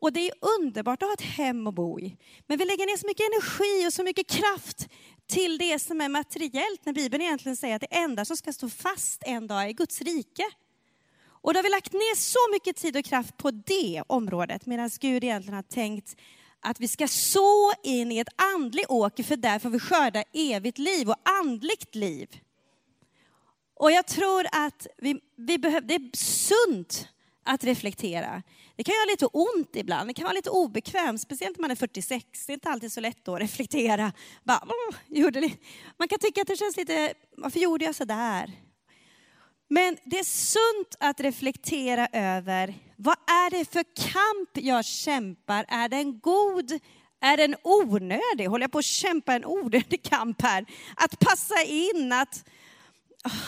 Och 0.00 0.12
det 0.12 0.28
är 0.28 0.32
underbart 0.60 1.02
att 1.02 1.08
ha 1.08 1.14
ett 1.14 1.36
hem 1.36 1.66
att 1.66 1.74
bo 1.74 2.00
i. 2.00 2.16
Men 2.46 2.58
vi 2.58 2.64
lägger 2.64 2.86
ner 2.86 2.96
så 2.96 3.06
mycket 3.06 3.26
energi 3.26 3.88
och 3.88 3.92
så 3.92 4.02
mycket 4.02 4.26
kraft 4.26 4.88
till 5.26 5.58
det 5.58 5.78
som 5.78 6.00
är 6.00 6.08
materiellt, 6.08 6.84
när 6.84 6.92
Bibeln 6.92 7.22
egentligen 7.22 7.56
säger 7.56 7.76
att 7.76 7.80
det 7.90 7.96
enda 7.96 8.24
som 8.24 8.36
ska 8.36 8.52
stå 8.52 8.68
fast 8.68 9.22
en 9.26 9.46
dag 9.46 9.64
är 9.64 9.72
Guds 9.72 10.02
rike. 10.02 10.44
Och 11.42 11.54
då 11.54 11.58
har 11.58 11.62
vi 11.62 11.68
lagt 11.68 11.92
ner 11.92 12.16
så 12.16 12.38
mycket 12.52 12.76
tid 12.76 12.96
och 12.96 13.04
kraft 13.04 13.36
på 13.36 13.50
det 13.50 14.02
området, 14.06 14.66
medan 14.66 14.90
Gud 15.00 15.24
egentligen 15.24 15.54
har 15.54 15.62
tänkt 15.62 16.16
att 16.60 16.80
vi 16.80 16.88
ska 16.88 17.08
så 17.08 17.72
in 17.82 18.12
i 18.12 18.18
ett 18.18 18.42
andligt 18.54 18.90
åker, 18.90 19.22
för 19.22 19.36
där 19.36 19.58
får 19.58 19.70
vi 19.70 19.78
skörda 19.78 20.24
evigt 20.32 20.78
liv 20.78 21.08
och 21.08 21.16
andligt 21.40 21.94
liv. 21.94 22.40
Och 23.74 23.92
jag 23.92 24.06
tror 24.06 24.46
att 24.52 24.86
vi, 24.98 25.20
vi 25.36 25.58
behöver, 25.58 25.88
det 25.88 25.94
är 25.94 26.16
sunt 26.16 27.08
att 27.44 27.64
reflektera. 27.64 28.42
Det 28.76 28.84
kan 28.84 28.94
göra 28.94 29.10
lite 29.10 29.26
ont 29.26 29.76
ibland, 29.76 30.08
det 30.08 30.14
kan 30.14 30.24
vara 30.24 30.32
lite 30.32 30.50
obekvämt, 30.50 31.20
speciellt 31.20 31.56
när 31.56 31.62
man 31.62 31.70
är 31.70 31.76
46. 31.76 32.46
Det 32.46 32.52
är 32.52 32.54
inte 32.54 32.68
alltid 32.68 32.92
så 32.92 33.00
lätt 33.00 33.28
att 33.28 33.40
reflektera. 33.40 34.12
Bara, 34.44 34.62
mm, 35.08 35.50
Man 35.98 36.08
kan 36.08 36.18
tycka 36.18 36.42
att 36.42 36.48
det 36.48 36.56
känns 36.56 36.76
lite, 36.76 37.14
varför 37.36 37.60
gjorde 37.60 37.84
jag 37.84 37.94
så 37.94 38.04
där? 38.04 38.69
Men 39.72 39.96
det 40.04 40.18
är 40.18 40.24
sunt 40.24 40.96
att 41.00 41.20
reflektera 41.20 42.08
över 42.12 42.74
vad 42.96 43.16
är 43.26 43.50
det 43.50 43.72
för 43.72 43.84
kamp 44.12 44.50
jag 44.66 44.84
kämpar? 44.84 45.64
Är 45.68 45.88
den 45.88 46.20
god? 46.20 46.72
Är 47.20 47.36
den 47.36 47.56
onödig? 47.62 48.46
Håller 48.46 48.64
jag 48.64 48.72
på 48.72 48.78
att 48.78 48.84
kämpa 48.84 49.34
en 49.34 49.44
onödig 49.44 50.02
kamp 50.02 50.42
här? 50.42 50.66
Att 50.96 51.18
passa 51.18 51.62
in, 51.62 52.12
att 52.12 52.44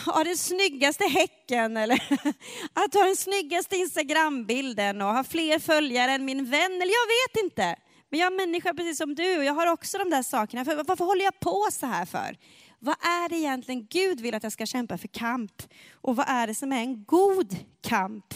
ha 0.06 0.24
den 0.24 0.36
snyggaste 0.36 1.04
häcken 1.04 1.76
eller 1.76 1.94
att 2.72 2.94
ha 2.94 3.04
den 3.04 3.16
snyggaste 3.16 3.76
Instagrambilden 3.76 5.02
och 5.02 5.14
ha 5.14 5.24
fler 5.24 5.58
följare 5.58 6.12
än 6.12 6.24
min 6.24 6.50
vän. 6.50 6.72
Eller 6.72 6.92
jag 6.92 7.06
vet 7.06 7.44
inte. 7.44 7.76
Men 8.10 8.20
jag 8.20 8.32
är 8.32 8.36
människa 8.36 8.74
precis 8.74 8.98
som 8.98 9.14
du 9.14 9.38
och 9.38 9.44
jag 9.44 9.54
har 9.54 9.66
också 9.66 9.98
de 9.98 10.10
där 10.10 10.22
sakerna. 10.22 10.64
För 10.64 10.84
varför 10.84 11.04
håller 11.04 11.24
jag 11.24 11.40
på 11.40 11.68
så 11.72 11.86
här 11.86 12.06
för? 12.06 12.36
Vad 12.84 12.96
är 13.00 13.28
det 13.28 13.36
egentligen 13.36 13.86
Gud 13.90 14.20
vill 14.20 14.34
att 14.34 14.42
jag 14.42 14.52
ska 14.52 14.66
kämpa 14.66 14.98
för 14.98 15.08
kamp? 15.08 15.62
Och 15.92 16.16
vad 16.16 16.28
är 16.28 16.46
det 16.46 16.54
som 16.54 16.72
är 16.72 16.80
en 16.80 17.04
god 17.04 17.56
kamp? 17.80 18.34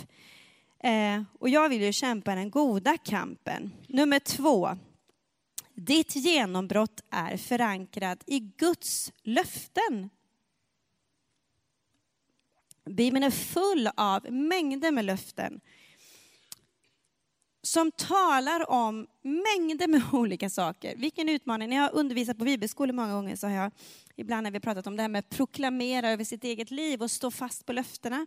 Eh, 0.79 1.23
och 1.39 1.49
jag 1.49 1.69
vill 1.69 1.83
ju 1.83 1.93
kämpa 1.93 2.35
den 2.35 2.51
goda 2.51 2.97
kampen. 2.99 3.73
Nummer 3.89 4.19
två. 4.19 4.79
Ditt 5.75 6.17
genombrott 6.17 7.01
är 7.11 7.37
förankrat 7.37 8.23
i 8.27 8.41
Guds 8.41 9.13
löften. 9.23 10.11
Bibeln 12.85 13.25
är 13.25 13.31
full 13.31 13.91
av 13.97 14.33
mängder 14.33 14.91
med 14.91 15.05
löften 15.05 15.61
som 17.67 17.93
talar 17.93 18.71
om 18.71 19.07
mängder 19.23 19.89
med 19.89 20.03
olika 20.13 20.51
saker. 20.51 20.97
Vilken 20.97 21.29
utmaning. 21.29 21.69
När 21.69 21.77
jag 21.77 21.83
har 21.83 21.95
undervisat 21.95 22.39
på 22.39 22.45
bibelskolor 22.45 22.93
många 22.93 23.13
gånger 23.13 23.37
så 23.37 23.47
har 23.47 23.55
jag 23.55 23.73
ibland 24.17 24.43
när 24.43 24.51
vi 24.51 24.61
pratat 24.61 24.87
om 24.87 24.97
det 24.97 25.03
här 25.03 25.09
med 25.09 25.19
att 25.19 25.29
proklamera 25.29 26.11
över 26.11 26.25
sitt 26.25 26.45
eget 26.45 26.71
liv 26.71 27.03
och 27.03 27.11
stå 27.11 27.31
fast 27.31 27.67
på 27.67 27.73
löftena. 27.73 28.27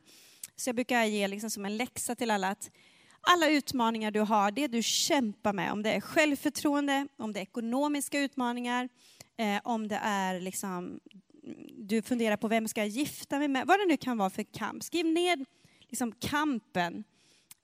Så 0.55 0.69
jag 0.69 0.75
brukar 0.75 1.03
ge 1.03 1.27
liksom 1.27 1.49
som 1.49 1.65
en 1.65 1.77
läxa 1.77 2.15
till 2.15 2.31
alla 2.31 2.49
att 2.49 2.71
alla 3.21 3.49
utmaningar 3.49 4.11
du 4.11 4.19
har, 4.19 4.51
det 4.51 4.67
du 4.67 4.83
kämpar 4.83 5.53
med, 5.53 5.71
om 5.71 5.83
det 5.83 5.91
är 5.91 6.01
självförtroende, 6.01 7.07
om 7.17 7.33
det 7.33 7.39
är 7.39 7.43
ekonomiska 7.43 8.19
utmaningar, 8.19 8.89
eh, 9.37 9.61
om 9.63 9.87
det 9.87 9.99
är 10.03 10.39
liksom, 10.39 10.99
du 11.77 12.01
funderar 12.01 12.37
på 12.37 12.47
vem 12.47 12.67
ska 12.67 12.81
jag 12.81 12.87
gifta 12.87 13.39
mig 13.39 13.47
med, 13.47 13.67
vad 13.67 13.79
det 13.79 13.85
nu 13.85 13.97
kan 13.97 14.17
vara 14.17 14.29
för 14.29 14.43
kamp. 14.43 14.83
Skriv 14.83 15.05
ner 15.05 15.45
liksom 15.89 16.11
kampen 16.11 17.03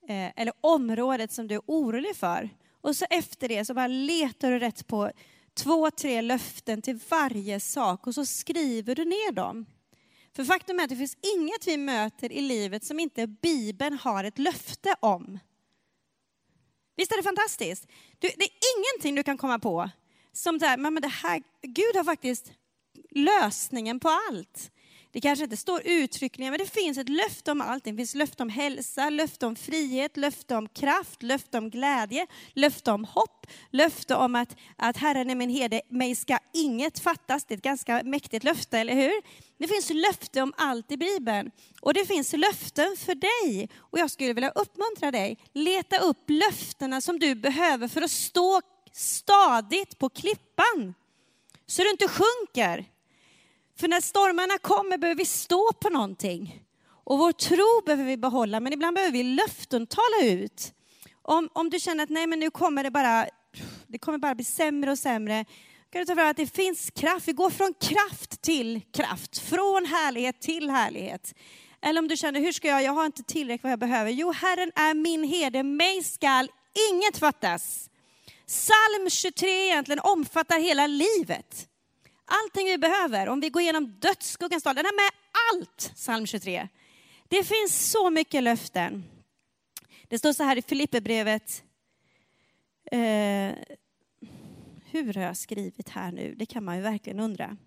eh, 0.08 0.32
eller 0.36 0.54
området 0.62 1.32
som 1.32 1.48
du 1.48 1.56
är 1.56 1.62
orolig 1.66 2.16
för. 2.16 2.50
Och 2.82 2.96
så 2.96 3.06
efter 3.10 3.48
det 3.48 3.66
så 3.66 3.74
bara 3.74 3.88
letar 3.88 4.52
du 4.52 4.60
rätt 4.60 4.88
på 4.88 5.12
två, 5.54 5.92
tre 5.92 6.22
löften 6.22 6.82
till 6.82 7.00
varje 7.10 7.60
sak 7.60 8.08
och 8.08 8.16
så 8.16 8.26
skriver 8.26 8.96
du 8.96 9.06
ner 9.06 9.32
dem. 9.32 9.66
För 10.36 10.46
faktum 10.46 10.80
är 10.80 10.84
att 10.84 10.90
det 10.90 10.96
finns 10.96 11.18
inget 11.36 11.68
vi 11.68 11.78
möter 11.78 12.32
i 12.32 12.42
livet 12.42 12.86
som 12.86 13.00
inte 13.00 13.28
Bibeln 13.28 14.00
har 14.02 14.24
ett 14.24 14.40
löfte 14.40 14.96
om. 15.00 15.40
Visst 16.98 17.12
är 17.12 17.18
det 17.18 17.24
fantastiskt? 17.24 17.88
Du, 18.20 18.28
det 18.28 18.44
är 18.44 18.52
ingenting 18.78 19.16
du 19.16 19.24
kan 19.24 19.38
komma 19.38 19.60
på 19.60 19.90
som 20.34 20.58
där, 20.58 20.78
men 20.78 20.96
det 20.96 21.08
här, 21.08 21.44
Gud 21.62 21.96
har 21.96 22.04
faktiskt 22.04 22.52
lösningen 23.12 24.00
på 24.00 24.10
allt. 24.10 24.72
Det 25.16 25.22
kanske 25.22 25.44
inte 25.44 25.58
står 25.58 25.82
uttryckligen, 25.86 26.52
men 26.52 26.60
det 26.60 26.72
finns 26.72 26.98
ett 26.98 27.10
löfte 27.10 27.52
om 27.52 27.62
allting. 27.62 27.96
Det 27.96 28.00
finns 28.00 28.16
löfte 28.16 28.44
om 28.44 28.50
hälsa, 28.50 29.10
löfte 29.10 29.46
om 29.46 29.56
frihet, 29.56 30.18
löfte 30.18 30.56
om 30.56 30.68
kraft, 30.70 31.24
löfte 31.24 31.58
om 31.58 31.70
glädje, 31.70 32.28
löfte 32.54 32.92
om 32.92 33.06
hopp, 33.06 33.48
löfte 33.72 34.16
om 34.16 34.36
att, 34.36 34.56
att 34.76 34.98
Herren 34.98 35.30
är 35.30 35.36
min 35.36 35.50
herde, 35.50 35.82
mig 35.90 36.16
ska 36.16 36.38
inget 36.54 37.00
fattas. 37.00 37.46
Det 37.46 37.54
är 37.54 37.58
ett 37.58 37.64
ganska 37.64 38.02
mäktigt 38.04 38.44
löfte, 38.44 38.80
eller 38.80 38.94
hur? 38.94 39.22
Det 39.58 39.68
finns 39.68 39.90
löfte 39.90 40.42
om 40.42 40.54
allt 40.58 40.92
i 40.92 40.98
Bibeln. 40.98 41.52
Och 41.82 41.94
det 41.94 42.06
finns 42.06 42.34
löften 42.34 42.96
för 42.98 43.16
dig. 43.16 43.70
Och 43.78 44.00
jag 44.00 44.12
skulle 44.12 44.34
vilja 44.34 44.50
uppmuntra 44.50 45.12
dig, 45.12 45.38
leta 45.54 45.98
upp 45.98 46.30
löftena 46.30 47.02
som 47.02 47.20
du 47.20 47.36
behöver 47.36 47.88
för 47.88 48.02
att 48.02 48.12
stå 48.12 48.62
stadigt 48.92 50.00
på 50.00 50.10
klippan. 50.10 50.94
Så 51.68 51.82
du 51.82 51.90
inte 51.90 52.08
sjunker. 52.08 52.95
För 53.80 53.88
när 53.88 54.02
stormarna 54.02 54.58
kommer 54.58 54.98
behöver 54.98 55.18
vi 55.18 55.26
stå 55.26 55.72
på 55.80 55.90
någonting. 55.90 56.62
Och 56.88 57.18
vår 57.18 57.32
tro 57.32 57.86
behöver 57.86 58.04
vi 58.04 58.18
behålla, 58.18 58.60
men 58.60 58.74
ibland 58.74 58.96
behöver 58.96 59.14
vi 59.14 59.24
löften 59.24 59.88
tala 59.88 60.24
ut. 60.24 60.74
Om, 61.22 61.50
om 61.54 61.70
du 61.70 61.80
känner 61.80 62.04
att 62.04 62.10
nej, 62.10 62.28
men 62.28 62.40
nu 62.40 62.50
kommer 62.50 62.84
det 62.84 62.92
bara, 62.92 63.26
det 63.88 63.98
kommer 63.98 64.18
bara 64.18 64.36
bli 64.36 64.46
sämre 64.46 64.92
och 64.92 65.00
sämre, 65.00 65.46
kan 65.92 66.00
du 66.00 66.06
ta 66.06 66.16
fram 66.16 66.28
att 66.28 66.38
det 66.38 66.56
finns 66.56 66.92
kraft. 66.92 67.28
Vi 67.28 67.34
går 67.34 67.50
från 67.50 67.74
kraft 67.74 68.42
till 68.42 68.82
kraft, 68.94 69.38
från 69.38 69.86
härlighet 69.86 70.42
till 70.42 70.70
härlighet. 70.70 71.36
Eller 71.82 72.02
om 72.02 72.08
du 72.08 72.18
känner, 72.18 72.40
hur 72.40 72.52
ska 72.52 72.68
jag, 72.68 72.84
jag 72.84 72.92
har 72.92 73.06
inte 73.06 73.24
tillräckligt 73.24 73.64
vad 73.64 73.72
jag 73.72 73.80
behöver. 73.80 74.12
Jo, 74.12 74.32
Herren 74.32 74.72
är 74.76 74.94
min 74.94 75.24
herde, 75.24 75.64
mig 75.64 76.04
skall 76.04 76.50
inget 76.92 77.18
fattas. 77.18 77.90
Psalm 78.48 79.10
23 79.10 79.50
egentligen 79.50 80.00
omfattar 80.00 80.60
hela 80.60 80.88
livet. 80.88 81.68
Allting 82.26 82.66
vi 82.68 82.78
behöver, 82.78 83.30
om 83.30 83.40
vi 83.40 83.50
går 83.50 83.62
igenom 83.62 84.00
dödsskuggans 84.00 84.64
dal, 84.64 84.76
den 84.76 84.86
är 84.86 84.96
med 84.96 85.12
allt, 85.54 85.92
psalm 85.96 86.26
23. 86.26 86.68
Det 87.28 87.44
finns 87.44 87.92
så 87.92 88.10
mycket 88.10 88.44
löften. 88.44 89.04
Det 90.08 90.20
står 90.20 90.34
så 90.34 90.44
här 90.44 90.58
i 90.58 90.62
Filipperbrevet, 90.62 91.64
eh, 92.92 93.56
hur 94.86 95.14
har 95.14 95.22
jag 95.22 95.38
skrivit 95.38 95.90
här 95.90 96.12
nu? 96.12 96.36
Det 96.36 96.46
kan 96.46 96.64
man 96.64 96.76
ju 96.76 96.82
verkligen 96.82 97.20
undra. 97.20 97.58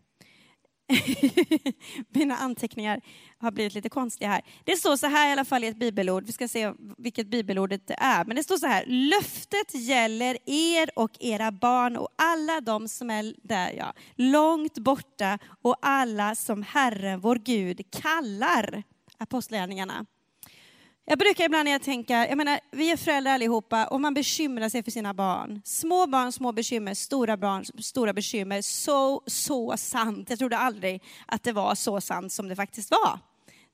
Mina 2.09 2.37
anteckningar 2.37 3.01
har 3.39 3.51
blivit 3.51 3.75
lite 3.75 3.89
konstiga 3.89 4.31
här. 4.31 4.43
Det 4.65 4.77
står 4.77 4.97
så 4.97 5.07
här 5.07 5.29
i 5.29 5.33
alla 5.33 5.45
fall 5.45 5.65
i 5.65 5.67
ett 5.67 5.79
bibelord, 5.79 6.27
vi 6.27 6.33
ska 6.33 6.49
se 6.49 6.73
vilket 6.99 7.27
bibelordet 7.27 7.87
det 7.87 7.97
är. 7.99 8.25
Men 8.25 8.37
det 8.37 8.43
står 8.43 8.57
så 8.57 8.67
här, 8.67 8.85
löftet 8.87 9.75
gäller 9.75 10.39
er 10.47 10.91
och 10.97 11.11
era 11.21 11.53
barn 11.53 11.97
och 11.97 12.09
alla 12.17 12.61
de 12.61 12.89
som 12.89 13.11
är 13.11 13.35
där, 13.43 13.73
ja, 13.73 13.93
långt 14.15 14.79
borta 14.79 15.39
och 15.63 15.77
alla 15.83 16.35
som 16.35 16.63
Herren 16.63 17.21
vår 17.21 17.37
Gud 17.37 17.81
kallar. 17.91 18.83
Apostlagärningarna. 19.19 20.07
Jag 21.11 21.19
brukar 21.19 21.45
ibland 21.45 21.65
när 21.65 21.73
jag 21.73 21.83
tänker, 21.83 22.27
jag 22.27 22.37
menar, 22.37 22.61
vi 22.71 22.91
är 22.91 22.97
föräldrar 22.97 23.33
allihopa 23.33 23.87
och 23.87 24.01
man 24.01 24.15
bekymrar 24.15 24.69
sig 24.69 24.83
för 24.83 24.91
sina 24.91 25.15
barn. 25.15 25.61
Små 25.65 26.07
barn, 26.07 26.33
små 26.33 26.53
bekymmer, 26.53 26.95
stora 26.95 27.37
barn, 27.37 27.65
stora 27.65 28.13
bekymmer. 28.13 28.63
Så, 28.63 29.23
så 29.27 29.77
sant. 29.77 30.31
Jag 30.31 30.39
trodde 30.39 30.59
aldrig 30.59 31.03
att 31.27 31.43
det 31.43 31.53
var 31.53 31.75
så 31.75 32.01
sant 32.01 32.33
som 32.33 32.49
det 32.49 32.57
faktiskt 32.57 32.91
var. 32.91 33.19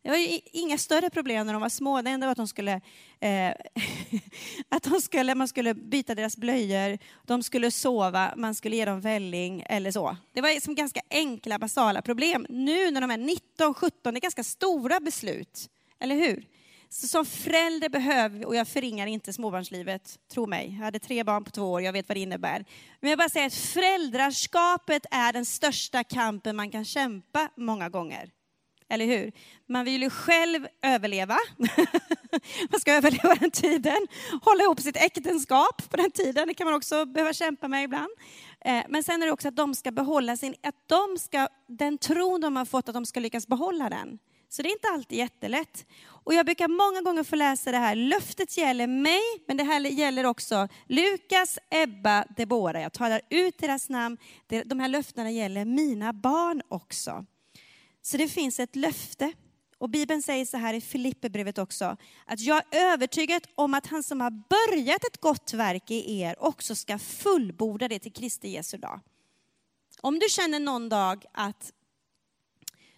Det 0.02 0.10
var 0.10 0.16
ju 0.16 0.40
inga 0.52 0.78
större 0.78 1.10
problem 1.10 1.46
när 1.46 1.52
de 1.52 1.62
var 1.62 1.68
små. 1.68 2.02
Det 2.02 2.10
enda 2.10 2.26
var 2.26 2.32
att, 2.32 2.36
de 2.36 2.48
skulle, 2.48 2.80
eh, 3.20 3.48
att 4.68 4.82
de 4.82 5.00
skulle, 5.00 5.34
man 5.34 5.48
skulle 5.48 5.74
byta 5.74 6.14
deras 6.14 6.36
blöjor, 6.36 6.98
de 7.26 7.42
skulle 7.42 7.70
sova, 7.70 8.34
man 8.36 8.54
skulle 8.54 8.76
ge 8.76 8.84
dem 8.84 9.00
välling 9.00 9.64
eller 9.68 9.90
så. 9.90 10.16
Det 10.32 10.40
var 10.40 10.60
som 10.60 10.74
ganska 10.74 11.00
enkla, 11.10 11.58
basala 11.58 12.02
problem. 12.02 12.46
Nu 12.48 12.90
när 12.90 13.00
de 13.00 13.10
är 13.10 13.18
19, 13.18 13.74
17, 13.74 14.14
det 14.14 14.18
är 14.18 14.20
ganska 14.20 14.44
stora 14.44 15.00
beslut. 15.00 15.70
Eller 16.00 16.14
hur? 16.14 16.53
Så 16.96 17.08
som 17.08 17.26
förälder 17.26 17.88
behöver, 17.88 18.46
och 18.46 18.56
jag 18.56 18.68
förringar 18.68 19.06
inte 19.06 19.32
småbarnslivet, 19.32 20.18
tro 20.32 20.46
mig. 20.46 20.74
Jag 20.78 20.84
hade 20.84 20.98
tre 20.98 21.24
barn 21.24 21.44
på 21.44 21.50
två 21.50 21.72
år, 21.72 21.82
jag 21.82 21.92
vet 21.92 22.08
vad 22.08 22.16
det 22.16 22.20
innebär. 22.20 22.64
Men 23.00 23.10
jag 23.10 23.18
bara 23.18 23.28
säger 23.28 23.46
att 23.46 23.54
föräldraskapet 23.54 25.06
är 25.10 25.32
den 25.32 25.44
största 25.44 26.04
kampen 26.04 26.56
man 26.56 26.70
kan 26.70 26.84
kämpa 26.84 27.48
många 27.56 27.88
gånger. 27.88 28.30
Eller 28.88 29.06
hur? 29.06 29.32
Man 29.66 29.84
vill 29.84 30.02
ju 30.02 30.10
själv 30.10 30.66
överleva. 30.82 31.36
man 32.70 32.80
ska 32.80 32.92
överleva 32.92 33.34
den 33.34 33.50
tiden. 33.50 34.06
Hålla 34.42 34.62
ihop 34.62 34.80
sitt 34.80 34.96
äktenskap 34.96 35.90
på 35.90 35.96
den 35.96 36.10
tiden. 36.10 36.48
Det 36.48 36.54
kan 36.54 36.64
man 36.64 36.74
också 36.74 37.04
behöva 37.04 37.32
kämpa 37.32 37.68
med 37.68 37.84
ibland. 37.84 38.10
Eh, 38.60 38.82
men 38.88 39.02
sen 39.02 39.22
är 39.22 39.26
det 39.26 39.32
också 39.32 39.48
att 39.48 39.56
de 39.56 39.74
ska 39.74 39.90
behålla 39.90 40.36
sin, 40.36 40.54
att 40.62 40.88
de 40.88 41.18
ska, 41.18 41.48
den 41.68 41.98
tron 41.98 42.40
de 42.40 42.56
har 42.56 42.64
fått, 42.64 42.88
att 42.88 42.94
de 42.94 43.06
ska 43.06 43.20
lyckas 43.20 43.46
behålla 43.46 43.90
den. 43.90 44.18
Så 44.54 44.62
det 44.62 44.68
är 44.68 44.72
inte 44.72 44.88
alltid 44.88 45.18
jättelätt. 45.18 45.86
Och 46.06 46.34
jag 46.34 46.46
brukar 46.46 46.68
många 46.68 47.00
gånger 47.00 47.24
få 47.24 47.36
läsa 47.36 47.70
det 47.72 47.78
här, 47.78 47.94
löftet 47.94 48.56
gäller 48.56 48.86
mig, 48.86 49.20
men 49.46 49.56
det 49.56 49.64
här 49.64 49.80
gäller 49.80 50.26
också 50.26 50.68
Lukas, 50.86 51.58
Ebba, 51.70 52.24
Debora. 52.36 52.80
Jag 52.80 52.92
talar 52.92 53.20
ut 53.30 53.58
deras 53.58 53.88
namn. 53.88 54.18
De 54.64 54.80
här 54.80 54.88
löftena 54.88 55.30
gäller 55.30 55.64
mina 55.64 56.12
barn 56.12 56.62
också. 56.68 57.24
Så 58.02 58.16
det 58.16 58.28
finns 58.28 58.60
ett 58.60 58.76
löfte. 58.76 59.32
Och 59.78 59.90
Bibeln 59.90 60.22
säger 60.22 60.44
så 60.44 60.56
här 60.56 60.74
i 60.74 60.80
Filipperbrevet 60.80 61.58
också, 61.58 61.96
att 62.26 62.40
jag 62.40 62.62
är 62.70 62.92
övertygad 62.92 63.46
om 63.54 63.74
att 63.74 63.86
han 63.86 64.02
som 64.02 64.20
har 64.20 64.30
börjat 64.30 65.04
ett 65.04 65.20
gott 65.20 65.52
verk 65.52 65.90
i 65.90 66.20
er 66.20 66.36
också 66.38 66.74
ska 66.74 66.98
fullborda 66.98 67.88
det 67.88 67.98
till 67.98 68.12
Kristi 68.12 68.48
Jesu 68.48 68.78
dag. 68.78 69.00
Om 70.00 70.18
du 70.18 70.28
känner 70.28 70.58
någon 70.58 70.88
dag 70.88 71.24
att 71.32 71.72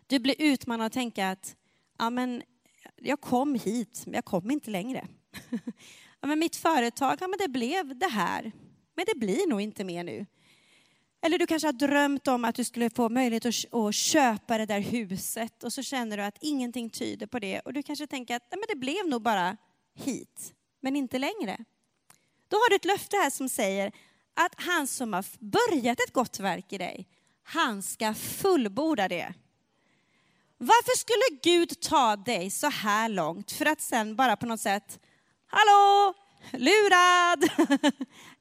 du 0.07 0.19
blir 0.19 0.35
utmanad 0.38 0.87
att 0.87 0.92
tänka 0.92 1.31
att 1.31 1.57
ja, 1.99 2.11
men 2.11 2.42
jag 2.97 3.21
kom 3.21 3.55
hit, 3.55 4.03
men 4.07 4.14
jag 4.14 4.25
kom 4.25 4.51
inte 4.51 4.71
längre. 4.71 5.09
ja, 6.21 6.29
men 6.29 6.38
mitt 6.38 6.57
företag, 6.57 7.19
ja, 7.21 7.29
men 7.29 7.38
det 7.38 7.49
blev 7.49 7.99
det 7.99 8.09
här, 8.09 8.53
men 8.95 9.05
det 9.07 9.19
blir 9.19 9.49
nog 9.49 9.61
inte 9.61 9.85
mer 9.85 10.05
nu. 10.05 10.27
Eller 11.23 11.38
du 11.38 11.47
kanske 11.47 11.69
har 11.69 11.73
drömt 11.73 12.29
om 12.29 12.45
att 12.45 12.55
du 12.55 12.64
skulle 12.64 12.90
få 12.90 13.09
möjlighet 13.09 13.47
att, 13.73 13.95
köpa 13.95 14.59
det 14.59 14.66
där 14.66 14.81
huset 14.81 15.64
och 15.64 15.73
så 15.73 15.83
känner 15.83 16.16
du 16.16 16.23
att 16.23 16.38
ingenting 16.40 16.90
tyder 16.90 17.27
på 17.27 17.38
det 17.38 17.61
och 17.61 17.73
du 17.73 17.83
kanske 17.83 18.07
tänker 18.07 18.37
att 18.37 18.47
ja, 18.51 18.57
men 18.57 18.64
det 18.69 18.77
blev 18.77 19.09
nog 19.09 19.23
bara 19.23 19.57
hit, 19.95 20.55
men 20.81 20.97
inte 20.97 21.19
längre. 21.19 21.64
Då 22.49 22.57
har 22.57 22.71
du 22.71 22.77
ett 22.77 22.85
löfte 22.85 23.16
här 23.16 23.31
som 23.31 23.49
säger 23.49 23.92
att 24.35 24.55
han 24.57 24.87
som 24.87 25.12
har 25.12 25.25
börjat 25.38 26.01
ett 26.01 26.12
gott 26.12 26.40
verk 26.40 26.73
i 26.73 26.79
dig, 26.79 27.09
han 27.42 27.83
ska 27.83 28.14
fullborda 28.14 29.09
det. 29.09 29.35
Varför 30.59 30.99
skulle 30.99 31.40
Gud 31.42 31.81
ta 31.81 32.16
dig 32.16 32.51
så 32.51 32.71
här 32.71 33.09
långt 33.09 33.53
för 33.53 33.66
att 33.66 33.81
sen 33.81 34.16
bara 34.16 34.37
på 34.37 34.47
något 34.47 34.61
sätt, 34.61 35.01
hallå, 35.47 36.14
lurad, 36.53 37.42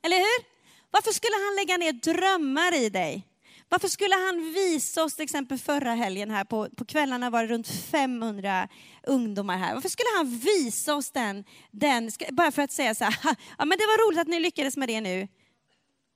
eller 0.04 0.18
hur? 0.18 0.56
Varför 0.92 1.12
skulle 1.12 1.36
han 1.36 1.56
lägga 1.56 1.78
ner 1.78 1.94
drömmar 1.94 2.76
i 2.76 2.90
dig? 2.90 3.28
Varför 3.70 3.88
skulle 3.88 4.16
han 4.16 4.54
visa 4.54 5.04
oss, 5.04 5.16
till 5.16 5.24
exempel 5.24 5.58
förra 5.58 5.94
helgen 5.94 6.32
här 6.32 6.44
på, 6.44 6.70
på 6.78 6.86
kvällarna 6.86 7.30
var 7.30 7.44
det 7.44 7.48
runt 7.48 7.68
500 7.68 8.68
ungdomar 9.04 9.58
här. 9.58 9.74
Varför 9.74 9.90
skulle 9.90 10.10
han 10.18 10.38
visa 10.38 10.96
oss 10.96 11.12
den, 11.12 11.44
den 11.72 12.12
bara 12.32 12.52
för 12.52 12.62
att 12.62 12.72
säga 12.72 12.96
så 12.96 13.04
här, 13.04 13.16
ja 13.58 13.66
men 13.66 13.78
det 13.78 13.86
var 13.86 14.08
roligt 14.08 14.20
att 14.20 14.28
ni 14.28 14.40
lyckades 14.40 14.78
med 14.78 14.90
det 14.90 15.02
nu. 15.02 15.28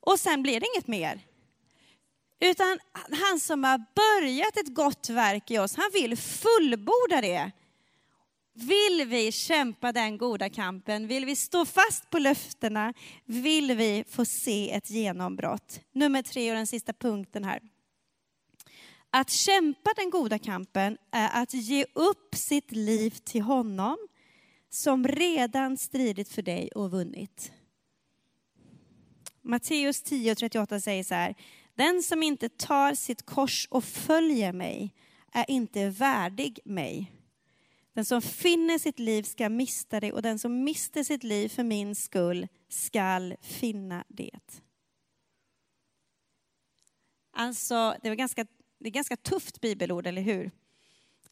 Och 0.01 0.19
sen 0.19 0.43
blir 0.43 0.59
det 0.59 0.67
inget 0.75 0.87
mer. 0.87 1.28
Utan 2.39 2.79
han 2.93 3.39
som 3.39 3.63
har 3.63 3.77
börjat 3.77 4.57
ett 4.57 4.73
gott 4.73 5.09
verk 5.09 5.51
i 5.51 5.57
oss, 5.57 5.75
han 5.75 5.89
vill 5.93 6.17
fullborda 6.17 7.21
det. 7.21 7.51
Vill 8.53 9.07
vi 9.07 9.31
kämpa 9.31 9.91
den 9.91 10.17
goda 10.17 10.49
kampen? 10.49 11.07
Vill 11.07 11.25
vi 11.25 11.35
stå 11.35 11.65
fast 11.65 12.09
på 12.09 12.19
löftena? 12.19 12.93
Vill 13.25 13.75
vi 13.75 14.03
få 14.09 14.25
se 14.25 14.71
ett 14.71 14.89
genombrott? 14.89 15.79
Nummer 15.91 16.21
tre 16.21 16.51
och 16.51 16.57
den 16.57 16.67
sista 16.67 16.93
punkten 16.93 17.43
här. 17.43 17.61
Att 19.09 19.29
kämpa 19.29 19.89
den 19.95 20.09
goda 20.09 20.39
kampen 20.39 20.97
är 21.11 21.41
att 21.43 21.53
ge 21.53 21.85
upp 21.93 22.35
sitt 22.35 22.71
liv 22.71 23.09
till 23.09 23.41
honom 23.41 23.97
som 24.69 25.07
redan 25.07 25.77
stridit 25.77 26.29
för 26.29 26.41
dig 26.41 26.69
och 26.75 26.91
vunnit. 26.91 27.51
Matteus 29.41 30.03
10.38 30.03 30.79
säger 30.79 31.03
så 31.03 31.15
här, 31.15 31.35
den 31.79 32.03
som 32.03 32.23
inte 32.23 32.49
tar 32.49 32.93
sitt 32.93 33.25
kors 33.25 33.67
och 33.71 33.83
följer 33.83 34.53
mig 34.53 34.93
är 35.33 35.51
inte 35.51 35.89
värdig 35.89 36.59
mig. 36.65 37.11
Den 37.93 38.05
som 38.05 38.21
finner 38.21 38.77
sitt 38.77 38.99
liv 38.99 39.23
ska 39.23 39.49
mista 39.49 39.99
det 39.99 40.13
och 40.13 40.21
den 40.21 40.39
som 40.39 40.63
mister 40.63 41.03
sitt 41.03 41.23
liv 41.23 41.49
för 41.49 41.63
min 41.63 41.95
skull 41.95 42.47
skall 42.69 43.35
finna 43.41 44.03
det. 44.07 44.61
Alltså, 47.33 47.95
det, 48.01 48.09
var 48.09 48.15
ganska, 48.15 48.45
det 48.79 48.89
är 48.89 48.93
ganska 48.93 49.17
tufft 49.17 49.61
bibelord, 49.61 50.07
eller 50.07 50.21
hur? 50.21 50.51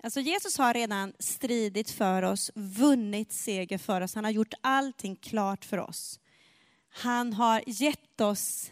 Alltså 0.04 0.20
Jesus 0.20 0.58
har 0.58 0.74
redan 0.74 1.14
stridit 1.20 1.92
för 1.92 2.24
oss, 2.24 2.52
vunnit 2.56 3.34
seger 3.34 3.78
för 3.78 4.02
oss. 4.02 4.16
Han 4.16 4.24
har 4.24 4.32
gjort 4.32 4.54
allting 4.62 5.16
klart 5.16 5.66
för 5.66 5.78
oss. 5.78 6.20
Han 6.90 7.34
har 7.34 7.64
gett 7.68 8.22
oss 8.22 8.72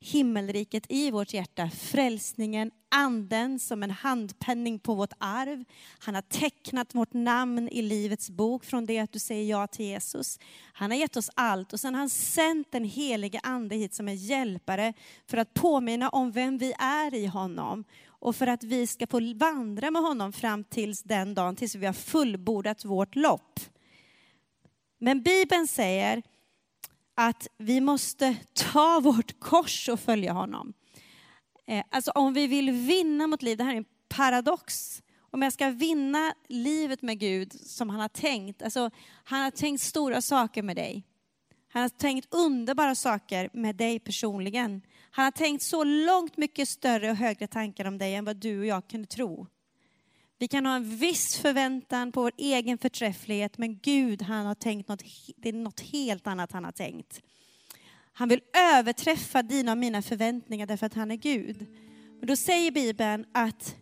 himmelriket 0.00 0.86
i 0.88 1.10
vårt 1.10 1.34
hjärta, 1.34 1.70
frälsningen, 1.70 2.70
anden 2.88 3.58
som 3.58 3.82
en 3.82 3.90
handpenning 3.90 4.78
på 4.78 4.94
vårt 4.94 5.12
arv. 5.18 5.64
Han 5.98 6.14
har 6.14 6.22
tecknat 6.22 6.94
vårt 6.94 7.12
namn 7.12 7.68
i 7.68 7.82
livets 7.82 8.30
bok 8.30 8.64
från 8.64 8.86
det 8.86 8.98
att 8.98 9.12
du 9.12 9.18
säger 9.18 9.50
ja 9.50 9.66
till 9.66 9.86
Jesus. 9.86 10.38
Han 10.72 10.90
har 10.90 10.98
gett 10.98 11.16
oss 11.16 11.30
allt 11.34 11.72
och 11.72 11.80
sen 11.80 11.94
har 11.94 11.98
han 11.98 12.10
sänt 12.10 12.72
den 12.72 12.84
helige 12.84 13.40
ande 13.42 13.76
hit 13.76 13.94
som 13.94 14.08
en 14.08 14.16
hjälpare 14.16 14.92
för 15.26 15.36
att 15.36 15.54
påminna 15.54 16.08
om 16.08 16.30
vem 16.30 16.58
vi 16.58 16.72
är 16.78 17.14
i 17.14 17.26
honom 17.26 17.84
och 18.06 18.36
för 18.36 18.46
att 18.46 18.64
vi 18.64 18.86
ska 18.86 19.06
få 19.06 19.34
vandra 19.34 19.90
med 19.90 20.02
honom 20.02 20.32
fram 20.32 20.64
tills 20.64 21.02
den 21.02 21.34
dagen, 21.34 21.56
tills 21.56 21.74
vi 21.74 21.86
har 21.86 21.92
fullbordat 21.92 22.84
vårt 22.84 23.16
lopp. 23.16 23.60
Men 24.98 25.22
Bibeln 25.22 25.66
säger 25.66 26.22
att 27.28 27.46
vi 27.58 27.80
måste 27.80 28.36
ta 28.52 29.00
vårt 29.00 29.40
kors 29.40 29.88
och 29.88 30.00
följa 30.00 30.32
honom. 30.32 30.72
Eh, 31.66 31.84
alltså 31.90 32.10
om 32.10 32.34
vi 32.34 32.46
vill 32.46 32.70
vinna 32.70 33.26
mot 33.26 33.42
liv, 33.42 33.58
det 33.58 33.64
här 33.64 33.72
är 33.72 33.76
en 33.76 33.84
paradox. 34.08 35.02
Om 35.30 35.42
jag 35.42 35.52
ska 35.52 35.70
vinna 35.70 36.34
livet 36.48 37.02
med 37.02 37.18
Gud 37.18 37.52
som 37.52 37.90
han 37.90 38.00
har 38.00 38.08
tänkt, 38.08 38.62
alltså 38.62 38.90
han 39.24 39.42
har 39.42 39.50
tänkt 39.50 39.82
stora 39.82 40.22
saker 40.22 40.62
med 40.62 40.76
dig. 40.76 41.06
Han 41.72 41.82
har 41.82 41.88
tänkt 41.88 42.34
underbara 42.34 42.94
saker 42.94 43.50
med 43.52 43.76
dig 43.76 43.98
personligen. 43.98 44.82
Han 45.10 45.24
har 45.24 45.32
tänkt 45.32 45.62
så 45.62 45.84
långt 45.84 46.36
mycket 46.36 46.68
större 46.68 47.10
och 47.10 47.16
högre 47.16 47.46
tankar 47.46 47.84
om 47.84 47.98
dig 47.98 48.14
än 48.14 48.24
vad 48.24 48.36
du 48.36 48.58
och 48.58 48.66
jag 48.66 48.88
kunde 48.88 49.06
tro. 49.06 49.46
Vi 50.40 50.48
kan 50.48 50.66
ha 50.66 50.76
en 50.76 50.96
viss 50.96 51.36
förväntan 51.36 52.12
på 52.12 52.22
vår 52.22 52.32
egen 52.36 52.78
förträfflighet, 52.78 53.58
men 53.58 53.78
Gud 53.78 54.22
han 54.22 54.46
har 54.46 54.54
tänkt 54.54 54.88
något, 54.88 55.02
det 55.36 55.48
är 55.48 55.52
något 55.52 55.80
helt 55.80 56.26
annat 56.26 56.52
han 56.52 56.64
har 56.64 56.72
tänkt. 56.72 57.22
Han 58.12 58.28
vill 58.28 58.40
överträffa 58.74 59.42
dina 59.42 59.72
och 59.72 59.78
mina 59.78 60.02
förväntningar 60.02 60.66
därför 60.66 60.86
att 60.86 60.94
han 60.94 61.10
är 61.10 61.16
Gud. 61.16 61.66
Men 62.18 62.26
då 62.26 62.36
säger 62.36 62.70
Bibeln 62.70 63.24
att 63.32 63.76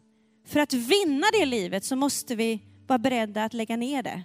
för 0.46 0.60
att 0.60 0.72
vinna 0.72 1.26
det 1.32 1.46
livet 1.46 1.84
så 1.84 1.96
måste 1.96 2.36
vi 2.36 2.62
vara 2.86 2.98
beredda 2.98 3.44
att 3.44 3.54
lägga 3.54 3.76
ner 3.76 4.02
det. 4.02 4.22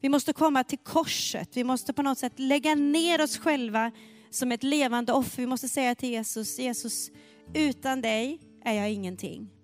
Vi 0.00 0.08
måste 0.08 0.32
komma 0.32 0.64
till 0.64 0.78
korset, 0.78 1.56
vi 1.56 1.64
måste 1.64 1.92
på 1.92 2.02
något 2.02 2.18
sätt 2.18 2.38
lägga 2.38 2.74
ner 2.74 3.22
oss 3.22 3.38
själva 3.38 3.92
som 4.30 4.52
ett 4.52 4.62
levande 4.62 5.12
offer. 5.12 5.42
Vi 5.42 5.46
måste 5.46 5.68
säga 5.68 5.94
till 5.94 6.10
Jesus, 6.10 6.58
Jesus, 6.58 7.10
utan 7.54 8.00
dig 8.00 8.40
är 8.64 8.74
jag 8.74 8.92
ingenting. 8.92 9.55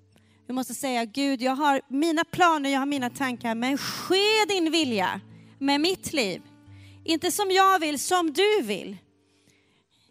Vi 0.47 0.55
måste 0.55 0.75
säga, 0.75 1.05
Gud, 1.05 1.43
jag 1.43 1.57
har 1.57 1.81
mina 1.89 2.25
planer, 2.25 2.71
jag 2.71 2.79
har 2.79 2.87
mina 2.87 3.11
tankar, 3.11 3.55
men 3.55 3.79
ske 3.79 4.45
din 4.49 4.71
vilja 4.71 5.21
med 5.59 5.81
mitt 5.81 6.13
liv. 6.13 6.43
Inte 7.05 7.31
som 7.31 7.51
jag 7.51 7.79
vill, 7.79 7.99
som 7.99 8.33
du 8.33 8.63
vill. 8.63 8.97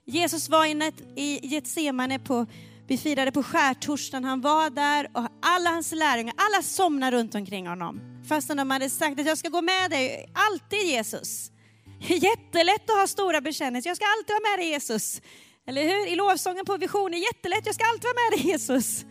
Jesus 0.05 0.49
var 0.49 0.65
inne 0.65 0.91
i 1.15 1.47
Getsemane 1.47 2.19
på, 2.19 2.45
vi 2.87 2.97
firade 2.97 3.31
på 3.31 3.43
skärtorsdagen, 3.43 4.23
han 4.23 4.41
var 4.41 4.69
där 4.69 5.09
och 5.13 5.27
alla 5.41 5.69
hans 5.69 5.91
lärjungar, 5.91 6.33
alla 6.37 6.63
somnade 6.63 7.17
runt 7.17 7.35
omkring 7.35 7.67
honom. 7.67 8.01
Fastän 8.29 8.57
de 8.57 8.71
hade 8.71 8.89
sagt 8.89 9.19
att 9.19 9.25
jag 9.25 9.37
ska 9.37 9.49
gå 9.49 9.61
med 9.61 9.91
dig, 9.91 10.29
alltid 10.33 10.81
Jesus. 10.81 11.51
Jättelätt 11.99 12.89
att 12.89 12.95
ha 12.95 13.07
stora 13.07 13.41
bekännelser, 13.41 13.89
jag 13.89 13.97
ska 13.97 14.05
alltid 14.05 14.33
vara 14.33 14.51
med 14.51 14.59
dig 14.59 14.69
Jesus. 14.69 15.21
Eller 15.67 15.83
hur? 15.83 16.07
I 16.07 16.15
lovsången 16.15 16.65
på 16.65 16.77
visionen, 16.77 17.19
jättelätt, 17.19 17.65
jag 17.65 17.75
ska 17.75 17.85
alltid 17.85 18.03
vara 18.03 18.29
med 18.29 18.39
dig 18.39 18.51
Jesus. 18.51 19.05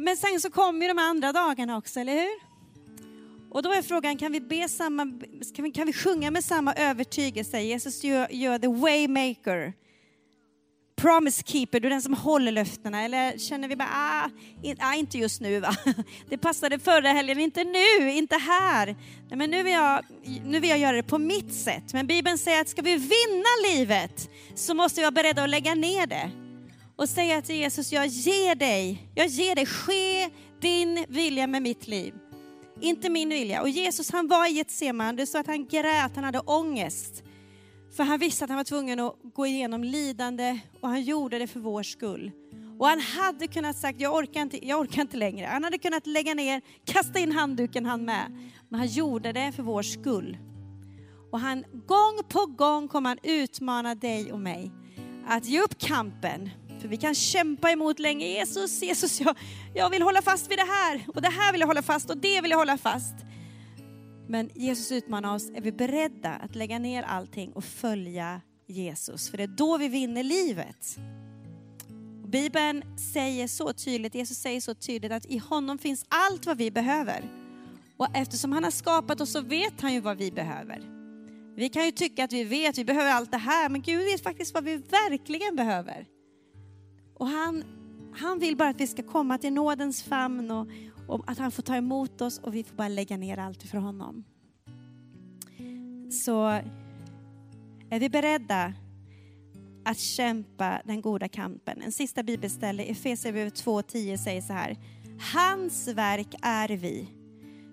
Men 0.00 0.16
sen 0.16 0.40
så 0.40 0.50
kommer 0.50 0.82
ju 0.82 0.88
de 0.88 0.98
andra 0.98 1.32
dagarna 1.32 1.76
också, 1.76 2.00
eller 2.00 2.12
hur? 2.12 2.54
Och 3.54 3.62
då 3.62 3.72
är 3.72 3.82
frågan, 3.82 4.16
kan 4.16 4.32
vi, 4.32 4.40
be 4.40 4.68
samma, 4.68 5.04
kan 5.54 5.64
vi, 5.64 5.70
kan 5.70 5.86
vi 5.86 5.92
sjunga 5.92 6.30
med 6.30 6.44
samma 6.44 6.74
övertygelse? 6.74 7.60
Jesus, 7.60 8.00
du 8.00 8.08
är 8.08 8.58
the 8.58 8.66
waymaker. 8.66 9.72
Promise 10.96 11.42
keeper, 11.46 11.80
du 11.80 11.88
är 11.88 11.90
den 11.90 12.02
som 12.02 12.14
håller 12.14 12.52
löftena. 12.52 13.02
Eller 13.02 13.38
känner 13.38 13.68
vi 13.68 13.76
bara, 13.76 13.88
ah, 13.92 14.30
in, 14.62 14.76
ah 14.80 14.94
inte 14.94 15.18
just 15.18 15.40
nu 15.40 15.60
va. 15.60 15.76
Det 16.28 16.38
passade 16.38 16.78
förra 16.78 17.08
helgen, 17.08 17.40
inte 17.40 17.64
nu, 17.64 18.10
inte 18.10 18.36
här. 18.36 18.86
Nej, 19.28 19.38
men 19.38 19.50
nu 19.50 19.62
vill, 19.62 19.72
jag, 19.72 20.04
nu 20.44 20.60
vill 20.60 20.70
jag 20.70 20.78
göra 20.78 20.96
det 20.96 21.02
på 21.02 21.18
mitt 21.18 21.54
sätt. 21.54 21.92
Men 21.92 22.06
Bibeln 22.06 22.38
säger 22.38 22.60
att 22.60 22.68
ska 22.68 22.82
vi 22.82 22.96
vinna 22.96 23.72
livet 23.72 24.30
så 24.54 24.74
måste 24.74 25.00
vi 25.00 25.04
vara 25.04 25.12
beredda 25.12 25.42
att 25.42 25.50
lägga 25.50 25.74
ner 25.74 26.06
det 26.06 26.43
och 26.96 27.08
säga 27.08 27.42
till 27.42 27.56
Jesus, 27.56 27.92
jag 27.92 28.06
ger 28.06 28.54
dig, 28.54 29.08
jag 29.14 29.26
ger 29.26 29.54
dig, 29.54 29.66
ske 29.66 30.30
din 30.60 31.04
vilja 31.08 31.46
med 31.46 31.62
mitt 31.62 31.86
liv. 31.86 32.14
Inte 32.80 33.10
min 33.10 33.28
vilja. 33.28 33.62
Och 33.62 33.68
Jesus 33.68 34.12
han 34.12 34.28
var 34.28 34.50
i 34.50 34.52
Getsemane, 34.52 35.12
det 35.12 35.26
står 35.26 35.38
att 35.38 35.46
han 35.46 35.66
grät, 35.66 36.12
han 36.14 36.24
hade 36.24 36.40
ångest. 36.40 37.22
För 37.96 38.04
han 38.04 38.18
visste 38.18 38.44
att 38.44 38.50
han 38.50 38.56
var 38.56 38.64
tvungen 38.64 39.00
att 39.00 39.16
gå 39.34 39.46
igenom 39.46 39.84
lidande 39.84 40.58
och 40.80 40.88
han 40.88 41.02
gjorde 41.02 41.38
det 41.38 41.46
för 41.46 41.60
vår 41.60 41.82
skull. 41.82 42.30
Och 42.78 42.86
han 42.86 43.00
hade 43.00 43.46
kunnat 43.46 43.76
sagt, 43.76 44.00
jag 44.00 44.14
orkar, 44.14 44.42
inte, 44.42 44.66
jag 44.66 44.80
orkar 44.80 45.02
inte 45.02 45.16
längre. 45.16 45.46
Han 45.46 45.64
hade 45.64 45.78
kunnat 45.78 46.06
lägga 46.06 46.34
ner, 46.34 46.62
kasta 46.84 47.18
in 47.18 47.32
handduken 47.32 47.86
han 47.86 48.04
med. 48.04 48.50
Men 48.68 48.80
han 48.80 48.88
gjorde 48.88 49.32
det 49.32 49.52
för 49.52 49.62
vår 49.62 49.82
skull. 49.82 50.36
Och 51.30 51.40
han, 51.40 51.64
gång 51.86 52.20
på 52.28 52.46
gång 52.46 52.88
kommer 52.88 53.10
han 53.10 53.18
utmana 53.22 53.94
dig 53.94 54.32
och 54.32 54.40
mig 54.40 54.70
att 55.26 55.46
ge 55.46 55.60
upp 55.60 55.78
kampen 55.78 56.50
för 56.84 56.88
vi 56.88 56.96
kan 56.96 57.14
kämpa 57.14 57.70
emot 57.70 57.98
länge. 57.98 58.26
Jesus, 58.26 58.82
Jesus, 58.82 59.20
jag, 59.20 59.36
jag 59.74 59.90
vill 59.90 60.02
hålla 60.02 60.22
fast 60.22 60.50
vid 60.50 60.58
det 60.58 60.64
här 60.64 61.04
och 61.14 61.22
det 61.22 61.28
här 61.28 61.52
vill 61.52 61.60
jag 61.60 61.68
hålla 61.68 61.82
fast 61.82 62.10
och 62.10 62.16
det 62.16 62.40
vill 62.40 62.50
jag 62.50 62.58
hålla 62.58 62.78
fast. 62.78 63.14
Men 64.28 64.50
Jesus 64.54 64.92
utmanar 64.92 65.34
oss, 65.34 65.50
är 65.50 65.60
vi 65.60 65.72
beredda 65.72 66.30
att 66.30 66.54
lägga 66.54 66.78
ner 66.78 67.02
allting 67.02 67.52
och 67.52 67.64
följa 67.64 68.40
Jesus? 68.66 69.30
För 69.30 69.36
det 69.36 69.42
är 69.42 69.56
då 69.56 69.78
vi 69.78 69.88
vinner 69.88 70.22
livet. 70.22 70.98
Bibeln 72.26 72.98
säger 73.12 73.48
så 73.48 73.72
tydligt, 73.72 74.14
Jesus 74.14 74.38
säger 74.38 74.60
så 74.60 74.74
tydligt 74.74 75.12
att 75.12 75.26
i 75.26 75.38
honom 75.38 75.78
finns 75.78 76.04
allt 76.08 76.46
vad 76.46 76.58
vi 76.58 76.70
behöver. 76.70 77.30
Och 77.96 78.08
eftersom 78.14 78.52
han 78.52 78.64
har 78.64 78.70
skapat 78.70 79.20
oss 79.20 79.32
så 79.32 79.40
vet 79.40 79.80
han 79.80 79.94
ju 79.94 80.00
vad 80.00 80.16
vi 80.16 80.30
behöver. 80.30 80.82
Vi 81.56 81.68
kan 81.68 81.84
ju 81.84 81.90
tycka 81.90 82.24
att 82.24 82.32
vi 82.32 82.44
vet, 82.44 82.78
vi 82.78 82.84
behöver 82.84 83.10
allt 83.10 83.30
det 83.30 83.38
här, 83.38 83.68
men 83.68 83.82
Gud 83.82 84.04
vet 84.04 84.22
faktiskt 84.22 84.54
vad 84.54 84.64
vi 84.64 84.76
verkligen 84.76 85.56
behöver. 85.56 86.13
Och 87.14 87.26
han, 87.26 87.64
han 88.14 88.38
vill 88.38 88.56
bara 88.56 88.68
att 88.68 88.80
vi 88.80 88.86
ska 88.86 89.02
komma 89.02 89.38
till 89.38 89.52
nådens 89.52 90.02
famn 90.02 90.50
och, 90.50 90.68
och 91.08 91.24
att 91.26 91.38
han 91.38 91.50
får 91.50 91.62
ta 91.62 91.76
emot 91.76 92.20
oss 92.20 92.38
och 92.38 92.54
vi 92.54 92.64
får 92.64 92.76
bara 92.76 92.88
lägga 92.88 93.16
ner 93.16 93.38
allt 93.38 93.62
för 93.62 93.78
honom. 93.78 94.24
Så 96.10 96.46
är 97.90 98.00
vi 98.00 98.08
beredda 98.08 98.72
att 99.84 99.98
kämpa 99.98 100.82
den 100.84 101.00
goda 101.00 101.28
kampen. 101.28 101.82
En 101.82 101.92
sista 101.92 102.22
bibelställe, 102.22 102.82
Efesierbrevet 102.82 103.64
2.10 103.64 104.16
säger 104.16 104.40
så 104.40 104.52
här. 104.52 104.76
Hans 105.34 105.88
verk 105.88 106.34
är 106.42 106.68
vi, 106.68 107.08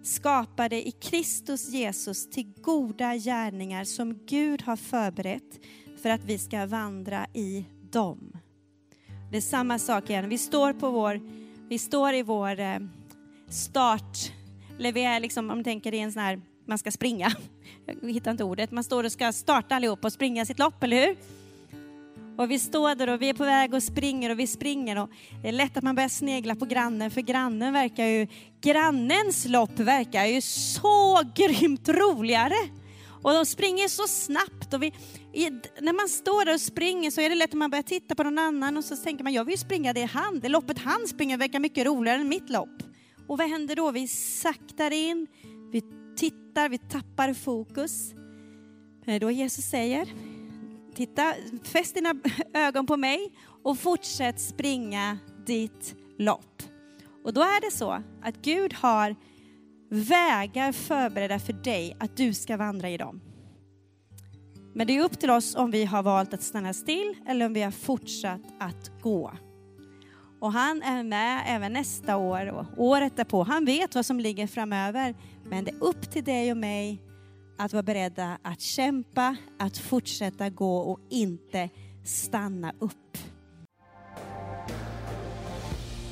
skapade 0.03 0.87
i 0.87 0.91
Kristus 0.91 1.69
Jesus 1.69 2.29
till 2.29 2.53
goda 2.61 3.15
gärningar 3.15 3.83
som 3.83 4.25
Gud 4.25 4.61
har 4.61 4.75
förberett 4.75 5.59
för 6.01 6.09
att 6.09 6.23
vi 6.23 6.37
ska 6.37 6.65
vandra 6.65 7.27
i 7.33 7.65
dem. 7.91 8.30
Det 9.31 9.37
är 9.37 9.41
samma 9.41 9.79
sak 9.79 10.09
igen. 10.09 10.29
Vi 10.29 10.37
står 10.37 10.73
på 10.73 10.89
vår, 10.89 11.21
vi 11.69 11.79
står 11.79 12.13
i 12.13 12.23
vår 12.23 12.59
eh, 12.59 12.79
start, 13.49 14.31
eller 14.79 14.91
vi 14.91 15.03
är 15.03 15.19
liksom, 15.19 15.49
om 15.49 15.57
man 15.57 15.63
tänker 15.63 15.93
i 15.93 15.99
en 15.99 16.11
sån 16.11 16.21
här, 16.21 16.41
man 16.67 16.77
ska 16.77 16.91
springa. 16.91 17.31
Jag 18.01 18.11
hittar 18.11 18.31
inte 18.31 18.43
ordet. 18.43 18.71
Man 18.71 18.83
står 18.83 19.03
och 19.03 19.11
ska 19.11 19.31
starta 19.31 19.75
allihop 19.75 20.05
och 20.05 20.13
springa 20.13 20.45
sitt 20.45 20.59
lopp, 20.59 20.83
eller 20.83 21.07
hur? 21.07 21.15
Och 22.37 22.51
vi 22.51 22.59
står 22.59 22.95
där 22.95 23.09
och 23.09 23.21
vi 23.21 23.29
är 23.29 23.33
på 23.33 23.43
väg 23.43 23.73
och 23.73 23.83
springer 23.83 24.29
och 24.29 24.39
vi 24.39 24.47
springer 24.47 24.97
och 24.97 25.09
det 25.41 25.47
är 25.47 25.51
lätt 25.51 25.77
att 25.77 25.83
man 25.83 25.95
börjar 25.95 26.09
snegla 26.09 26.55
på 26.55 26.65
grannen 26.65 27.11
för 27.11 27.21
grannen 27.21 27.73
verkar 27.73 28.05
ju, 28.05 28.27
grannens 28.61 29.45
lopp 29.45 29.79
verkar 29.79 30.25
ju 30.25 30.41
så 30.41 31.21
grymt 31.35 31.89
roligare. 31.89 32.55
Och 33.21 33.33
de 33.33 33.45
springer 33.45 33.87
så 33.87 34.07
snabbt 34.07 34.73
och 34.73 34.83
vi, 34.83 34.93
i, 35.33 35.49
när 35.81 35.93
man 35.93 36.09
står 36.09 36.45
där 36.45 36.53
och 36.53 36.61
springer 36.61 37.11
så 37.11 37.21
är 37.21 37.29
det 37.29 37.35
lätt 37.35 37.49
att 37.49 37.53
man 37.53 37.69
börjar 37.69 37.83
titta 37.83 38.15
på 38.15 38.23
någon 38.23 38.37
annan 38.37 38.77
och 38.77 38.83
så 38.83 38.95
tänker 38.95 39.23
man, 39.23 39.33
jag 39.33 39.45
vill 39.45 39.57
springa 39.57 39.93
det 39.93 40.03
han, 40.03 40.39
det 40.39 40.49
loppet 40.49 40.77
han 40.77 41.07
springer 41.07 41.37
verkar 41.37 41.59
mycket 41.59 41.85
roligare 41.85 42.21
än 42.21 42.29
mitt 42.29 42.49
lopp. 42.49 42.83
Och 43.27 43.37
vad 43.37 43.49
händer 43.49 43.75
då? 43.75 43.91
Vi 43.91 44.07
saktar 44.07 44.91
in, 44.91 45.27
vi 45.71 45.83
tittar, 46.15 46.69
vi 46.69 46.77
tappar 46.77 47.33
fokus. 47.33 48.13
Men 49.05 49.19
då 49.19 49.31
Jesus 49.31 49.65
säger, 49.65 50.07
titta, 50.95 51.33
fäst 51.63 51.95
dina 51.95 52.15
ögon 52.53 52.87
på 52.87 52.97
mig 52.97 53.31
och 53.63 53.79
fortsätt 53.79 54.41
springa 54.41 55.17
ditt 55.45 55.95
lopp. 56.17 56.63
Och 57.23 57.33
då 57.33 57.41
är 57.41 57.61
det 57.61 57.71
så 57.71 58.03
att 58.21 58.41
Gud 58.41 58.73
har 58.73 59.15
vägar 59.91 60.71
förberedda 60.71 61.39
för 61.39 61.53
dig 61.53 61.97
att 61.99 62.17
du 62.17 62.33
ska 62.33 62.57
vandra 62.57 62.89
i 62.89 62.97
dem. 62.97 63.21
Men 64.73 64.87
det 64.87 64.97
är 64.97 65.03
upp 65.03 65.19
till 65.19 65.29
oss 65.29 65.55
om 65.55 65.71
vi 65.71 65.85
har 65.85 66.03
valt 66.03 66.33
att 66.33 66.43
stanna 66.43 66.73
still 66.73 67.15
eller 67.27 67.45
om 67.45 67.53
vi 67.53 67.61
har 67.61 67.71
fortsatt 67.71 68.41
att 68.59 68.91
gå. 69.01 69.31
Och 70.39 70.51
han 70.53 70.81
är 70.81 71.03
med 71.03 71.43
även 71.47 71.73
nästa 71.73 72.17
år 72.17 72.47
och 72.47 72.65
året 72.77 73.17
därpå. 73.17 73.43
Han 73.43 73.65
vet 73.65 73.95
vad 73.95 74.05
som 74.05 74.19
ligger 74.19 74.47
framöver. 74.47 75.15
Men 75.43 75.63
det 75.63 75.71
är 75.71 75.83
upp 75.83 76.11
till 76.11 76.23
dig 76.23 76.51
och 76.51 76.57
mig 76.57 77.01
att 77.57 77.73
vara 77.73 77.83
beredda 77.83 78.37
att 78.41 78.61
kämpa, 78.61 79.35
att 79.59 79.77
fortsätta 79.77 80.49
gå 80.49 80.77
och 80.77 80.99
inte 81.09 81.69
stanna 82.05 82.73
upp. 82.79 83.17